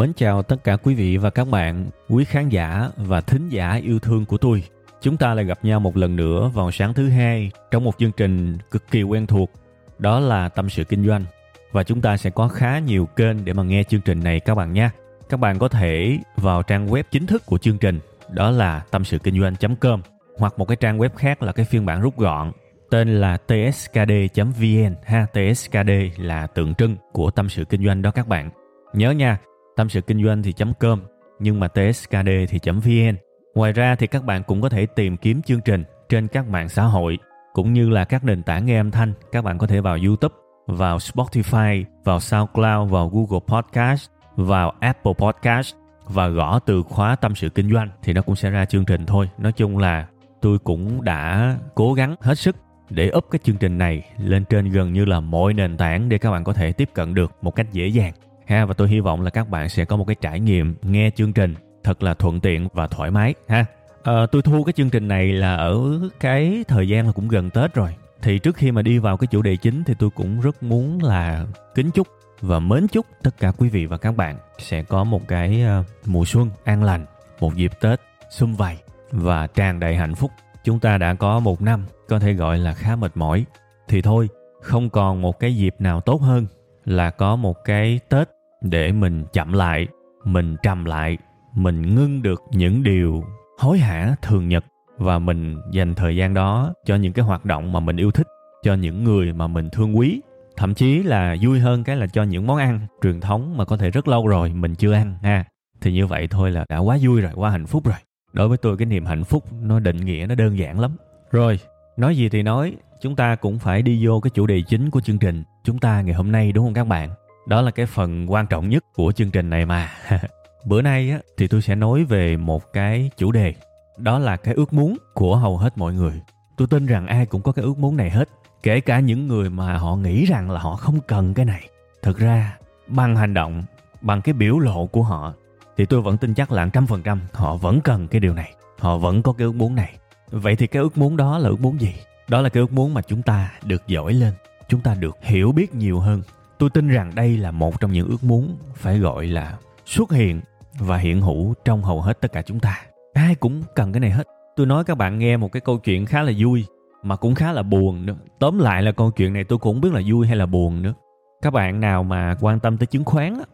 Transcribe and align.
Mến 0.00 0.12
chào 0.12 0.42
tất 0.42 0.64
cả 0.64 0.76
quý 0.76 0.94
vị 0.94 1.16
và 1.16 1.30
các 1.30 1.48
bạn, 1.48 1.90
quý 2.08 2.24
khán 2.24 2.48
giả 2.48 2.88
và 2.96 3.20
thính 3.20 3.48
giả 3.48 3.74
yêu 3.74 3.98
thương 3.98 4.26
của 4.26 4.36
tôi. 4.38 4.62
Chúng 5.00 5.16
ta 5.16 5.34
lại 5.34 5.44
gặp 5.44 5.64
nhau 5.64 5.80
một 5.80 5.96
lần 5.96 6.16
nữa 6.16 6.50
vào 6.54 6.70
sáng 6.70 6.94
thứ 6.94 7.08
hai 7.08 7.50
trong 7.70 7.84
một 7.84 7.98
chương 7.98 8.12
trình 8.12 8.58
cực 8.70 8.90
kỳ 8.90 9.02
quen 9.02 9.26
thuộc, 9.26 9.50
đó 9.98 10.20
là 10.20 10.48
Tâm 10.48 10.68
sự 10.68 10.84
Kinh 10.84 11.06
doanh. 11.06 11.24
Và 11.72 11.82
chúng 11.82 12.00
ta 12.00 12.16
sẽ 12.16 12.30
có 12.30 12.48
khá 12.48 12.78
nhiều 12.78 13.06
kênh 13.06 13.44
để 13.44 13.52
mà 13.52 13.62
nghe 13.62 13.82
chương 13.82 14.00
trình 14.00 14.20
này 14.20 14.40
các 14.40 14.54
bạn 14.54 14.72
nhé. 14.72 14.90
Các 15.28 15.40
bạn 15.40 15.58
có 15.58 15.68
thể 15.68 16.18
vào 16.36 16.62
trang 16.62 16.86
web 16.86 17.02
chính 17.10 17.26
thức 17.26 17.46
của 17.46 17.58
chương 17.58 17.78
trình, 17.78 18.00
đó 18.30 18.50
là 18.50 18.82
tâm 18.90 19.04
sự 19.04 19.18
kinh 19.18 19.40
doanh.com 19.40 20.02
hoặc 20.38 20.58
một 20.58 20.68
cái 20.68 20.76
trang 20.76 20.98
web 20.98 21.10
khác 21.16 21.42
là 21.42 21.52
cái 21.52 21.66
phiên 21.70 21.86
bản 21.86 22.00
rút 22.00 22.18
gọn 22.18 22.52
tên 22.90 23.20
là 23.20 23.36
tskd.vn 23.36 24.94
ha 25.04 25.26
tskd 25.32 25.90
là 26.16 26.46
tượng 26.46 26.74
trưng 26.74 26.96
của 27.12 27.30
tâm 27.30 27.48
sự 27.48 27.64
kinh 27.64 27.84
doanh 27.84 28.02
đó 28.02 28.10
các 28.10 28.28
bạn 28.28 28.50
nhớ 28.92 29.10
nha 29.10 29.38
tâm 29.80 29.88
sự 29.88 30.00
kinh 30.00 30.24
doanh 30.24 30.42
thì 30.42 30.54
com, 30.80 31.00
nhưng 31.38 31.60
mà 31.60 31.68
tskd 31.68 32.28
thì 32.48 32.58
vn 32.64 33.16
ngoài 33.54 33.72
ra 33.72 33.94
thì 33.94 34.06
các 34.06 34.24
bạn 34.24 34.42
cũng 34.42 34.60
có 34.60 34.68
thể 34.68 34.86
tìm 34.86 35.16
kiếm 35.16 35.42
chương 35.42 35.60
trình 35.60 35.84
trên 36.08 36.28
các 36.28 36.48
mạng 36.48 36.68
xã 36.68 36.82
hội, 36.82 37.18
cũng 37.52 37.72
như 37.72 37.88
là 37.88 38.04
các 38.04 38.24
nền 38.24 38.42
tảng 38.42 38.66
nghe 38.66 38.80
âm 38.80 38.90
thanh. 38.90 39.12
Các 39.32 39.44
bạn 39.44 39.58
có 39.58 39.66
thể 39.66 39.80
vào 39.80 39.98
youtube, 40.06 40.34
vào 40.66 40.96
spotify, 40.96 41.84
vào 42.04 42.20
soundcloud, 42.20 42.90
vào 42.90 43.08
google 43.08 43.40
podcast, 43.46 44.10
vào 44.36 44.72
apple 44.80 45.12
podcast 45.18 45.74
và 46.06 46.28
gõ 46.28 46.58
từ 46.58 46.82
khóa 46.82 47.16
tâm 47.16 47.34
sự 47.34 47.48
kinh 47.48 47.72
doanh 47.72 47.88
thì 48.02 48.12
nó 48.12 48.22
cũng 48.22 48.36
sẽ 48.36 48.50
ra 48.50 48.64
chương 48.64 48.84
trình 48.84 49.06
thôi. 49.06 49.30
Nói 49.38 49.52
chung 49.52 49.78
là 49.78 50.06
tôi 50.40 50.58
cũng 50.58 51.04
đã 51.04 51.56
cố 51.74 51.92
gắng 51.92 52.16
hết 52.20 52.38
sức 52.38 52.56
để 52.90 53.10
up 53.16 53.26
cái 53.30 53.38
chương 53.44 53.56
trình 53.56 53.78
này 53.78 54.02
lên 54.18 54.44
trên 54.44 54.70
gần 54.70 54.92
như 54.92 55.04
là 55.04 55.20
mọi 55.20 55.54
nền 55.54 55.76
tảng 55.76 56.08
để 56.08 56.18
các 56.18 56.30
bạn 56.30 56.44
có 56.44 56.52
thể 56.52 56.72
tiếp 56.72 56.90
cận 56.94 57.14
được 57.14 57.32
một 57.42 57.54
cách 57.54 57.72
dễ 57.72 57.86
dàng 57.86 58.12
ha 58.50 58.64
và 58.64 58.74
tôi 58.74 58.88
hy 58.88 59.00
vọng 59.00 59.22
là 59.22 59.30
các 59.30 59.48
bạn 59.48 59.68
sẽ 59.68 59.84
có 59.84 59.96
một 59.96 60.04
cái 60.04 60.16
trải 60.20 60.40
nghiệm 60.40 60.74
nghe 60.82 61.10
chương 61.16 61.32
trình 61.32 61.54
thật 61.84 62.02
là 62.02 62.14
thuận 62.14 62.40
tiện 62.40 62.68
và 62.72 62.86
thoải 62.86 63.10
mái 63.10 63.34
ha. 63.48 63.64
À, 64.02 64.26
tôi 64.32 64.42
thu 64.42 64.64
cái 64.64 64.72
chương 64.72 64.90
trình 64.90 65.08
này 65.08 65.32
là 65.32 65.56
ở 65.56 66.00
cái 66.20 66.64
thời 66.68 66.88
gian 66.88 67.06
là 67.06 67.12
cũng 67.12 67.28
gần 67.28 67.50
tết 67.50 67.74
rồi. 67.74 67.94
Thì 68.22 68.38
trước 68.38 68.56
khi 68.56 68.72
mà 68.72 68.82
đi 68.82 68.98
vào 68.98 69.16
cái 69.16 69.26
chủ 69.26 69.42
đề 69.42 69.56
chính 69.56 69.84
thì 69.84 69.94
tôi 69.98 70.10
cũng 70.10 70.40
rất 70.40 70.62
muốn 70.62 71.02
là 71.02 71.46
kính 71.74 71.90
chúc 71.90 72.08
và 72.40 72.58
mến 72.58 72.88
chúc 72.88 73.06
tất 73.22 73.38
cả 73.38 73.52
quý 73.58 73.68
vị 73.68 73.86
và 73.86 73.96
các 73.96 74.16
bạn 74.16 74.36
sẽ 74.58 74.82
có 74.82 75.04
một 75.04 75.28
cái 75.28 75.62
ờ, 75.62 75.84
mùa 76.06 76.24
xuân 76.24 76.50
an 76.64 76.84
lành 76.84 77.06
một 77.40 77.54
dịp 77.54 77.72
tết 77.80 78.00
sum 78.30 78.54
vầy 78.54 78.76
và 79.10 79.46
tràn 79.46 79.80
đầy 79.80 79.96
hạnh 79.96 80.14
phúc. 80.14 80.30
Chúng 80.64 80.78
ta 80.78 80.98
đã 80.98 81.14
có 81.14 81.40
một 81.40 81.62
năm 81.62 81.84
có 82.08 82.18
thể 82.18 82.32
gọi 82.32 82.58
là 82.58 82.74
khá 82.74 82.96
mệt 82.96 83.12
mỏi. 83.14 83.44
Thì 83.88 84.02
thôi 84.02 84.28
không 84.60 84.90
còn 84.90 85.22
một 85.22 85.38
cái 85.38 85.56
dịp 85.56 85.74
nào 85.78 86.00
tốt 86.00 86.20
hơn 86.22 86.46
là 86.84 87.10
có 87.10 87.36
một 87.36 87.64
cái 87.64 88.00
tết 88.08 88.28
để 88.62 88.92
mình 88.92 89.24
chậm 89.32 89.52
lại, 89.52 89.86
mình 90.24 90.56
trầm 90.62 90.84
lại, 90.84 91.18
mình 91.54 91.94
ngưng 91.94 92.22
được 92.22 92.42
những 92.50 92.82
điều 92.82 93.24
hối 93.58 93.78
hả 93.78 94.14
thường 94.22 94.48
nhật 94.48 94.64
và 94.98 95.18
mình 95.18 95.56
dành 95.72 95.94
thời 95.94 96.16
gian 96.16 96.34
đó 96.34 96.74
cho 96.86 96.96
những 96.96 97.12
cái 97.12 97.24
hoạt 97.24 97.44
động 97.44 97.72
mà 97.72 97.80
mình 97.80 97.96
yêu 97.96 98.10
thích, 98.10 98.26
cho 98.62 98.74
những 98.74 99.04
người 99.04 99.32
mà 99.32 99.46
mình 99.46 99.68
thương 99.72 99.98
quý. 99.98 100.20
Thậm 100.56 100.74
chí 100.74 101.02
là 101.02 101.36
vui 101.42 101.58
hơn 101.58 101.84
cái 101.84 101.96
là 101.96 102.06
cho 102.06 102.22
những 102.22 102.46
món 102.46 102.56
ăn 102.56 102.86
truyền 103.02 103.20
thống 103.20 103.56
mà 103.56 103.64
có 103.64 103.76
thể 103.76 103.90
rất 103.90 104.08
lâu 104.08 104.26
rồi 104.26 104.52
mình 104.52 104.74
chưa 104.74 104.92
ăn, 104.92 105.18
ha. 105.22 105.44
Thì 105.80 105.92
như 105.92 106.06
vậy 106.06 106.28
thôi 106.30 106.50
là 106.50 106.64
đã 106.68 106.78
quá 106.78 106.98
vui 107.02 107.20
rồi, 107.20 107.32
quá 107.34 107.50
hạnh 107.50 107.66
phúc 107.66 107.84
rồi. 107.84 107.96
Đối 108.32 108.48
với 108.48 108.58
tôi, 108.58 108.76
cái 108.76 108.86
niềm 108.86 109.06
hạnh 109.06 109.24
phúc 109.24 109.44
nó 109.62 109.80
định 109.80 109.96
nghĩa 109.96 110.26
nó 110.28 110.34
đơn 110.34 110.58
giản 110.58 110.80
lắm. 110.80 110.96
Rồi, 111.30 111.58
nói 111.96 112.16
gì 112.16 112.28
thì 112.28 112.42
nói, 112.42 112.76
chúng 113.00 113.16
ta 113.16 113.36
cũng 113.36 113.58
phải 113.58 113.82
đi 113.82 114.06
vô 114.06 114.20
cái 114.20 114.30
chủ 114.30 114.46
đề 114.46 114.62
chính 114.62 114.90
của 114.90 115.00
chương 115.00 115.18
trình, 115.18 115.42
chúng 115.64 115.78
ta 115.78 116.00
ngày 116.00 116.14
hôm 116.14 116.32
nay, 116.32 116.52
đúng 116.52 116.66
không 116.66 116.74
các 116.74 116.84
bạn? 116.84 117.10
Đó 117.46 117.60
là 117.60 117.70
cái 117.70 117.86
phần 117.86 118.32
quan 118.32 118.46
trọng 118.46 118.68
nhất 118.68 118.84
của 118.94 119.12
chương 119.12 119.30
trình 119.30 119.50
này 119.50 119.66
mà. 119.66 119.90
Bữa 120.64 120.82
nay 120.82 121.10
á, 121.10 121.18
thì 121.36 121.48
tôi 121.48 121.62
sẽ 121.62 121.74
nói 121.74 122.04
về 122.04 122.36
một 122.36 122.72
cái 122.72 123.10
chủ 123.16 123.32
đề. 123.32 123.54
Đó 123.98 124.18
là 124.18 124.36
cái 124.36 124.54
ước 124.54 124.72
muốn 124.72 124.96
của 125.14 125.36
hầu 125.36 125.58
hết 125.58 125.78
mọi 125.78 125.94
người. 125.94 126.20
Tôi 126.56 126.68
tin 126.68 126.86
rằng 126.86 127.06
ai 127.06 127.26
cũng 127.26 127.42
có 127.42 127.52
cái 127.52 127.64
ước 127.64 127.78
muốn 127.78 127.96
này 127.96 128.10
hết 128.10 128.28
kể 128.62 128.80
cả 128.80 129.00
những 129.00 129.28
người 129.28 129.50
mà 129.50 129.76
họ 129.76 129.96
nghĩ 129.96 130.24
rằng 130.24 130.50
là 130.50 130.60
họ 130.60 130.76
không 130.76 131.00
cần 131.06 131.34
cái 131.34 131.44
này. 131.44 131.68
Thực 132.02 132.18
ra 132.18 132.58
bằng 132.86 133.16
hành 133.16 133.34
động 133.34 133.62
bằng 134.00 134.22
cái 134.22 134.32
biểu 134.32 134.58
lộ 134.58 134.86
của 134.86 135.02
họ 135.02 135.34
thì 135.76 135.86
tôi 135.86 136.00
vẫn 136.00 136.16
tin 136.16 136.34
chắc 136.34 136.52
là 136.52 136.68
trăm 136.72 136.86
phần 136.86 137.02
trăm 137.02 137.20
họ 137.32 137.56
vẫn 137.56 137.80
cần 137.80 138.08
cái 138.08 138.20
điều 138.20 138.34
này 138.34 138.54
họ 138.78 138.96
vẫn 138.96 139.22
có 139.22 139.32
cái 139.32 139.44
ước 139.44 139.54
muốn 139.54 139.74
này. 139.74 139.96
Vậy 140.30 140.56
thì 140.56 140.66
cái 140.66 140.82
ước 140.82 140.98
muốn 140.98 141.16
đó 141.16 141.38
là 141.38 141.48
ước 141.48 141.60
muốn 141.60 141.80
gì? 141.80 141.94
Đó 142.28 142.40
là 142.40 142.48
cái 142.48 142.60
ước 142.60 142.72
muốn 142.72 142.94
mà 142.94 143.02
chúng 143.02 143.22
ta 143.22 143.52
được 143.64 143.86
giỏi 143.86 144.12
lên 144.12 144.34
chúng 144.70 144.80
ta 144.80 144.94
được 144.94 145.16
hiểu 145.22 145.52
biết 145.52 145.74
nhiều 145.74 146.00
hơn 146.00 146.22
tôi 146.60 146.70
tin 146.70 146.88
rằng 146.88 147.12
đây 147.14 147.36
là 147.36 147.50
một 147.50 147.80
trong 147.80 147.92
những 147.92 148.08
ước 148.08 148.24
muốn 148.24 148.56
phải 148.74 148.98
gọi 148.98 149.26
là 149.26 149.58
xuất 149.86 150.12
hiện 150.12 150.40
và 150.78 150.96
hiện 150.96 151.20
hữu 151.20 151.54
trong 151.64 151.82
hầu 151.82 152.00
hết 152.00 152.20
tất 152.20 152.32
cả 152.32 152.42
chúng 152.42 152.60
ta. 152.60 152.78
Ai 153.12 153.34
cũng 153.34 153.62
cần 153.74 153.92
cái 153.92 154.00
này 154.00 154.10
hết. 154.10 154.26
Tôi 154.56 154.66
nói 154.66 154.84
các 154.84 154.98
bạn 154.98 155.18
nghe 155.18 155.36
một 155.36 155.52
cái 155.52 155.60
câu 155.60 155.78
chuyện 155.78 156.06
khá 156.06 156.22
là 156.22 156.32
vui, 156.38 156.64
mà 157.02 157.16
cũng 157.16 157.34
khá 157.34 157.52
là 157.52 157.62
buồn 157.62 158.06
nữa. 158.06 158.14
Tóm 158.38 158.58
lại 158.58 158.82
là 158.82 158.92
câu 158.92 159.10
chuyện 159.10 159.32
này 159.32 159.44
tôi 159.44 159.58
cũng 159.58 159.74
không 159.74 159.80
biết 159.80 159.92
là 159.92 160.02
vui 160.06 160.26
hay 160.26 160.36
là 160.36 160.46
buồn 160.46 160.82
nữa. 160.82 160.94
Các 161.42 161.52
bạn 161.52 161.80
nào 161.80 162.02
mà 162.02 162.36
quan 162.40 162.60
tâm 162.60 162.78
tới 162.78 162.86
chứng 162.86 163.04
khoán 163.04 163.34
á, 163.34 163.44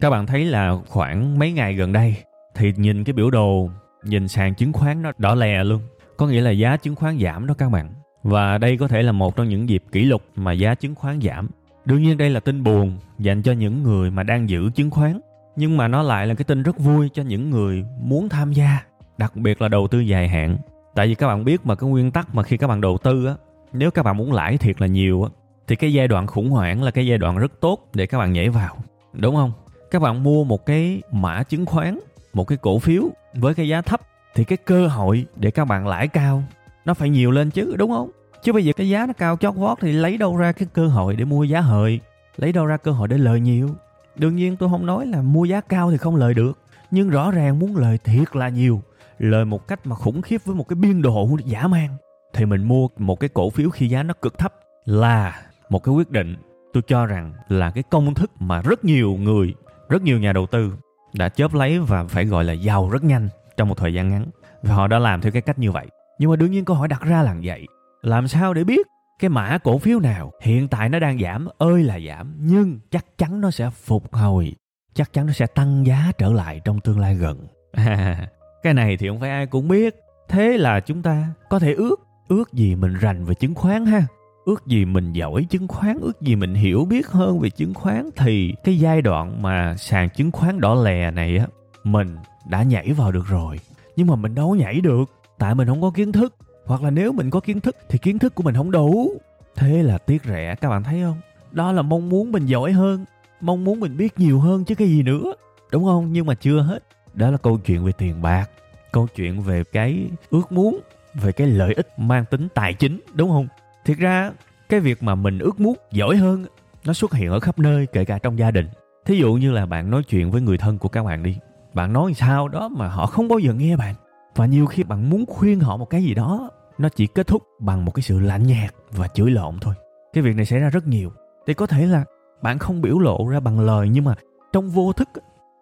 các 0.00 0.10
bạn 0.10 0.26
thấy 0.26 0.44
là 0.44 0.76
khoảng 0.88 1.38
mấy 1.38 1.52
ngày 1.52 1.74
gần 1.74 1.92
đây 1.92 2.16
thì 2.54 2.72
nhìn 2.76 3.04
cái 3.04 3.12
biểu 3.12 3.30
đồ, 3.30 3.70
nhìn 4.04 4.28
sàn 4.28 4.54
chứng 4.54 4.72
khoán 4.72 5.02
nó 5.02 5.12
đỏ 5.18 5.34
lè 5.34 5.64
luôn. 5.64 5.80
Có 6.16 6.26
nghĩa 6.26 6.40
là 6.40 6.50
giá 6.50 6.76
chứng 6.76 6.94
khoán 6.94 7.18
giảm 7.18 7.46
đó 7.46 7.54
các 7.58 7.68
bạn. 7.68 7.94
Và 8.22 8.58
đây 8.58 8.76
có 8.76 8.88
thể 8.88 9.02
là 9.02 9.12
một 9.12 9.36
trong 9.36 9.48
những 9.48 9.68
dịp 9.68 9.82
kỷ 9.92 10.04
lục 10.04 10.22
mà 10.36 10.52
giá 10.52 10.74
chứng 10.74 10.94
khoán 10.94 11.20
giảm 11.20 11.48
đương 11.86 12.02
nhiên 12.02 12.18
đây 12.18 12.30
là 12.30 12.40
tin 12.40 12.62
buồn 12.62 12.98
dành 13.18 13.42
cho 13.42 13.52
những 13.52 13.82
người 13.82 14.10
mà 14.10 14.22
đang 14.22 14.48
giữ 14.48 14.70
chứng 14.74 14.90
khoán, 14.90 15.20
nhưng 15.56 15.76
mà 15.76 15.88
nó 15.88 16.02
lại 16.02 16.26
là 16.26 16.34
cái 16.34 16.44
tin 16.44 16.62
rất 16.62 16.78
vui 16.78 17.10
cho 17.14 17.22
những 17.22 17.50
người 17.50 17.84
muốn 18.00 18.28
tham 18.28 18.52
gia, 18.52 18.82
đặc 19.18 19.36
biệt 19.36 19.62
là 19.62 19.68
đầu 19.68 19.88
tư 19.88 20.00
dài 20.00 20.28
hạn. 20.28 20.58
Tại 20.94 21.06
vì 21.06 21.14
các 21.14 21.26
bạn 21.26 21.44
biết 21.44 21.66
mà, 21.66 21.74
cái 21.74 21.90
nguyên 21.90 22.10
tắc 22.10 22.34
mà 22.34 22.42
khi 22.42 22.56
các 22.56 22.66
bạn 22.66 22.80
đầu 22.80 22.98
tư 22.98 23.26
á, 23.26 23.34
nếu 23.72 23.90
các 23.90 24.02
bạn 24.02 24.16
muốn 24.16 24.32
lãi 24.32 24.58
thiệt 24.58 24.80
là 24.80 24.86
nhiều 24.86 25.22
á, 25.22 25.30
thì 25.66 25.76
cái 25.76 25.92
giai 25.92 26.08
đoạn 26.08 26.26
khủng 26.26 26.50
hoảng 26.50 26.82
là 26.82 26.90
cái 26.90 27.06
giai 27.06 27.18
đoạn 27.18 27.38
rất 27.38 27.52
tốt 27.60 27.88
để 27.94 28.06
các 28.06 28.18
bạn 28.18 28.32
nhảy 28.32 28.48
vào, 28.48 28.76
đúng 29.12 29.36
không? 29.36 29.52
Các 29.90 30.02
bạn 30.02 30.22
mua 30.22 30.44
một 30.44 30.66
cái 30.66 31.02
mã 31.12 31.42
chứng 31.42 31.66
khoán, 31.66 31.98
một 32.32 32.44
cái 32.44 32.58
cổ 32.58 32.78
phiếu 32.78 33.02
với 33.34 33.54
cái 33.54 33.68
giá 33.68 33.82
thấp, 33.82 34.00
thì 34.34 34.44
cái 34.44 34.56
cơ 34.56 34.86
hội 34.86 35.26
để 35.36 35.50
các 35.50 35.64
bạn 35.64 35.86
lãi 35.86 36.08
cao, 36.08 36.42
nó 36.84 36.94
phải 36.94 37.08
nhiều 37.08 37.30
lên 37.30 37.50
chứ, 37.50 37.74
đúng 37.78 37.90
không? 37.90 38.10
Chứ 38.46 38.52
bây 38.52 38.64
giờ 38.64 38.72
cái 38.72 38.88
giá 38.88 39.06
nó 39.06 39.12
cao 39.12 39.36
chót 39.36 39.54
vót 39.54 39.78
thì 39.80 39.92
lấy 39.92 40.16
đâu 40.16 40.36
ra 40.36 40.52
cái 40.52 40.68
cơ 40.72 40.86
hội 40.86 41.16
để 41.16 41.24
mua 41.24 41.44
giá 41.44 41.60
hời? 41.60 42.00
Lấy 42.36 42.52
đâu 42.52 42.66
ra 42.66 42.76
cơ 42.76 42.90
hội 42.90 43.08
để 43.08 43.18
lời 43.18 43.40
nhiều? 43.40 43.70
Đương 44.16 44.36
nhiên 44.36 44.56
tôi 44.56 44.68
không 44.68 44.86
nói 44.86 45.06
là 45.06 45.22
mua 45.22 45.44
giá 45.44 45.60
cao 45.60 45.90
thì 45.90 45.96
không 45.96 46.16
lời 46.16 46.34
được. 46.34 46.58
Nhưng 46.90 47.10
rõ 47.10 47.30
ràng 47.30 47.58
muốn 47.58 47.76
lời 47.76 47.98
thiệt 48.04 48.36
là 48.36 48.48
nhiều. 48.48 48.82
Lời 49.18 49.44
một 49.44 49.68
cách 49.68 49.86
mà 49.86 49.96
khủng 49.96 50.22
khiếp 50.22 50.44
với 50.44 50.56
một 50.56 50.68
cái 50.68 50.76
biên 50.76 51.02
độ 51.02 51.28
giả 51.44 51.66
man 51.66 51.88
thì 52.32 52.44
mình 52.44 52.64
mua 52.64 52.88
một 52.98 53.20
cái 53.20 53.28
cổ 53.34 53.50
phiếu 53.50 53.70
khi 53.70 53.88
giá 53.88 54.02
nó 54.02 54.14
cực 54.22 54.38
thấp 54.38 54.54
là 54.84 55.42
một 55.68 55.84
cái 55.84 55.94
quyết 55.94 56.10
định. 56.10 56.36
Tôi 56.72 56.82
cho 56.86 57.06
rằng 57.06 57.32
là 57.48 57.70
cái 57.70 57.84
công 57.90 58.14
thức 58.14 58.30
mà 58.38 58.62
rất 58.62 58.84
nhiều 58.84 59.16
người, 59.20 59.54
rất 59.88 60.02
nhiều 60.02 60.18
nhà 60.18 60.32
đầu 60.32 60.46
tư 60.46 60.72
đã 61.12 61.28
chớp 61.28 61.54
lấy 61.54 61.78
và 61.78 62.04
phải 62.04 62.24
gọi 62.24 62.44
là 62.44 62.52
giàu 62.52 62.90
rất 62.90 63.04
nhanh 63.04 63.28
trong 63.56 63.68
một 63.68 63.78
thời 63.78 63.94
gian 63.94 64.08
ngắn. 64.08 64.26
Và 64.62 64.74
họ 64.74 64.86
đã 64.86 64.98
làm 64.98 65.20
theo 65.20 65.32
cái 65.32 65.42
cách 65.42 65.58
như 65.58 65.70
vậy. 65.70 65.86
Nhưng 66.18 66.30
mà 66.30 66.36
đương 66.36 66.50
nhiên 66.50 66.64
câu 66.64 66.76
hỏi 66.76 66.88
đặt 66.88 67.02
ra 67.02 67.22
là 67.22 67.36
vậy 67.42 67.66
làm 68.06 68.28
sao 68.28 68.54
để 68.54 68.64
biết 68.64 68.86
cái 69.18 69.28
mã 69.28 69.58
cổ 69.58 69.78
phiếu 69.78 70.00
nào? 70.00 70.32
Hiện 70.42 70.68
tại 70.68 70.88
nó 70.88 70.98
đang 70.98 71.18
giảm 71.18 71.48
ơi 71.58 71.82
là 71.82 71.98
giảm 72.08 72.34
nhưng 72.38 72.78
chắc 72.90 73.18
chắn 73.18 73.40
nó 73.40 73.50
sẽ 73.50 73.70
phục 73.70 74.14
hồi. 74.14 74.52
Chắc 74.94 75.12
chắn 75.12 75.26
nó 75.26 75.32
sẽ 75.32 75.46
tăng 75.46 75.86
giá 75.86 76.12
trở 76.18 76.32
lại 76.32 76.60
trong 76.64 76.80
tương 76.80 76.98
lai 76.98 77.14
gần. 77.14 77.46
À, 77.72 78.28
cái 78.62 78.74
này 78.74 78.96
thì 78.96 79.08
không 79.08 79.20
phải 79.20 79.30
ai 79.30 79.46
cũng 79.46 79.68
biết. 79.68 79.94
Thế 80.28 80.58
là 80.58 80.80
chúng 80.80 81.02
ta 81.02 81.28
có 81.50 81.58
thể 81.58 81.72
ước 81.72 82.00
ước 82.28 82.52
gì 82.52 82.74
mình 82.74 82.94
rành 82.94 83.24
về 83.24 83.34
chứng 83.34 83.54
khoán 83.54 83.86
ha? 83.86 84.06
Ước 84.44 84.66
gì 84.66 84.84
mình 84.84 85.12
giỏi 85.12 85.46
chứng 85.50 85.68
khoán 85.68 85.98
ước 86.00 86.20
gì 86.20 86.36
mình 86.36 86.54
hiểu 86.54 86.84
biết 86.84 87.08
hơn 87.08 87.38
về 87.38 87.50
chứng 87.50 87.74
khoán 87.74 88.10
thì 88.16 88.54
cái 88.64 88.78
giai 88.78 89.02
đoạn 89.02 89.42
mà 89.42 89.76
sàn 89.76 90.08
chứng 90.08 90.32
khoán 90.32 90.60
đỏ 90.60 90.74
lè 90.74 91.10
này 91.10 91.38
á 91.38 91.46
mình 91.84 92.16
đã 92.48 92.62
nhảy 92.62 92.92
vào 92.92 93.12
được 93.12 93.26
rồi. 93.26 93.60
Nhưng 93.96 94.06
mà 94.06 94.16
mình 94.16 94.34
đâu 94.34 94.48
có 94.48 94.54
nhảy 94.54 94.80
được 94.80 95.04
tại 95.38 95.54
mình 95.54 95.68
không 95.68 95.82
có 95.82 95.90
kiến 95.90 96.12
thức 96.12 96.34
hoặc 96.66 96.82
là 96.82 96.90
nếu 96.90 97.12
mình 97.12 97.30
có 97.30 97.40
kiến 97.40 97.60
thức, 97.60 97.76
thì 97.88 97.98
kiến 97.98 98.18
thức 98.18 98.34
của 98.34 98.42
mình 98.42 98.54
không 98.54 98.70
đủ. 98.70 99.12
Thế 99.56 99.82
là 99.82 99.98
tiếc 99.98 100.24
rẻ, 100.24 100.54
các 100.54 100.68
bạn 100.68 100.84
thấy 100.84 101.02
không? 101.02 101.16
Đó 101.52 101.72
là 101.72 101.82
mong 101.82 102.08
muốn 102.08 102.32
mình 102.32 102.46
giỏi 102.46 102.72
hơn, 102.72 103.04
mong 103.40 103.64
muốn 103.64 103.80
mình 103.80 103.96
biết 103.96 104.18
nhiều 104.18 104.40
hơn 104.40 104.64
chứ 104.64 104.74
cái 104.74 104.88
gì 104.88 105.02
nữa. 105.02 105.34
Đúng 105.72 105.84
không? 105.84 106.12
Nhưng 106.12 106.26
mà 106.26 106.34
chưa 106.34 106.60
hết. 106.60 106.78
Đó 107.14 107.30
là 107.30 107.36
câu 107.36 107.58
chuyện 107.58 107.84
về 107.84 107.92
tiền 107.92 108.22
bạc, 108.22 108.50
câu 108.92 109.06
chuyện 109.16 109.40
về 109.40 109.64
cái 109.72 110.06
ước 110.30 110.52
muốn, 110.52 110.80
về 111.14 111.32
cái 111.32 111.46
lợi 111.46 111.74
ích 111.74 111.88
mang 111.98 112.24
tính 112.24 112.48
tài 112.54 112.74
chính, 112.74 113.00
đúng 113.14 113.30
không? 113.30 113.48
Thiệt 113.84 113.98
ra, 113.98 114.32
cái 114.68 114.80
việc 114.80 115.02
mà 115.02 115.14
mình 115.14 115.38
ước 115.38 115.60
muốn 115.60 115.76
giỏi 115.92 116.16
hơn, 116.16 116.46
nó 116.84 116.92
xuất 116.92 117.14
hiện 117.14 117.30
ở 117.30 117.40
khắp 117.40 117.58
nơi, 117.58 117.86
kể 117.86 118.04
cả 118.04 118.18
trong 118.18 118.38
gia 118.38 118.50
đình. 118.50 118.66
Thí 119.04 119.16
dụ 119.16 119.34
như 119.34 119.52
là 119.52 119.66
bạn 119.66 119.90
nói 119.90 120.02
chuyện 120.02 120.30
với 120.30 120.40
người 120.40 120.58
thân 120.58 120.78
của 120.78 120.88
các 120.88 121.04
bạn 121.04 121.22
đi. 121.22 121.36
Bạn 121.74 121.92
nói 121.92 122.14
sao 122.14 122.48
đó 122.48 122.68
mà 122.68 122.88
họ 122.88 123.06
không 123.06 123.28
bao 123.28 123.38
giờ 123.38 123.54
nghe 123.54 123.76
bạn 123.76 123.94
và 124.36 124.46
nhiều 124.46 124.66
khi 124.66 124.82
bạn 124.82 125.10
muốn 125.10 125.26
khuyên 125.26 125.60
họ 125.60 125.76
một 125.76 125.90
cái 125.90 126.02
gì 126.02 126.14
đó, 126.14 126.50
nó 126.78 126.88
chỉ 126.88 127.06
kết 127.06 127.26
thúc 127.26 127.42
bằng 127.60 127.84
một 127.84 127.92
cái 127.94 128.02
sự 128.02 128.20
lạnh 128.20 128.46
nhạt 128.46 128.74
và 128.90 129.08
chửi 129.08 129.30
lộn 129.30 129.58
thôi. 129.60 129.74
Cái 130.12 130.22
việc 130.22 130.36
này 130.36 130.46
xảy 130.46 130.60
ra 130.60 130.70
rất 130.70 130.86
nhiều. 130.86 131.12
Thì 131.46 131.54
có 131.54 131.66
thể 131.66 131.86
là 131.86 132.04
bạn 132.42 132.58
không 132.58 132.82
biểu 132.82 132.98
lộ 132.98 133.28
ra 133.28 133.40
bằng 133.40 133.60
lời, 133.60 133.88
nhưng 133.88 134.04
mà 134.04 134.14
trong 134.52 134.70
vô 134.70 134.92
thức 134.92 135.08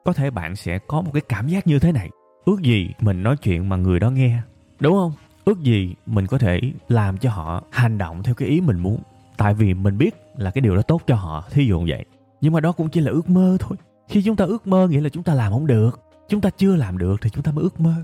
có 0.05 0.13
thể 0.13 0.31
bạn 0.31 0.57
sẽ 0.57 0.79
có 0.79 1.01
một 1.01 1.11
cái 1.15 1.23
cảm 1.29 1.49
giác 1.49 1.67
như 1.67 1.79
thế 1.79 1.93
này. 1.93 2.11
Ước 2.45 2.61
gì 2.61 2.91
mình 3.01 3.23
nói 3.23 3.37
chuyện 3.37 3.69
mà 3.69 3.77
người 3.77 4.01
đó 4.01 4.11
nghe, 4.11 4.39
đúng 4.81 4.95
không? 4.95 5.13
Ước 5.45 5.61
gì 5.61 5.95
mình 6.07 6.27
có 6.27 6.39
thể 6.39 6.61
làm 6.89 7.19
cho 7.19 7.31
họ 7.31 7.63
hành 7.71 7.99
động 7.99 8.23
theo 8.23 8.35
cái 8.35 8.49
ý 8.49 8.61
mình 8.61 8.79
muốn. 8.79 9.01
Tại 9.37 9.55
vì 9.55 9.75
mình 9.75 9.99
biết 9.99 10.15
là 10.37 10.51
cái 10.51 10.63
điều 10.63 10.77
đó 10.77 10.83
tốt 10.83 11.03
cho 11.07 11.15
họ, 11.15 11.45
thí 11.51 11.67
dụ 11.67 11.85
vậy. 11.89 12.05
Nhưng 12.41 12.53
mà 12.53 12.61
đó 12.61 12.73
cũng 12.73 12.89
chỉ 12.89 13.01
là 13.01 13.11
ước 13.11 13.29
mơ 13.29 13.57
thôi. 13.61 13.79
Khi 14.09 14.23
chúng 14.23 14.37
ta 14.37 14.45
ước 14.45 14.67
mơ 14.67 14.89
nghĩa 14.89 15.01
là 15.01 15.09
chúng 15.09 15.23
ta 15.23 15.35
làm 15.35 15.53
không 15.53 15.67
được, 15.67 16.01
chúng 16.29 16.41
ta 16.41 16.51
chưa 16.51 16.77
làm 16.77 16.99
được 16.99 17.17
thì 17.23 17.31
chúng 17.31 17.43
ta 17.43 17.53
mới 17.53 17.63
ước 17.63 17.81
mơ 17.81 17.95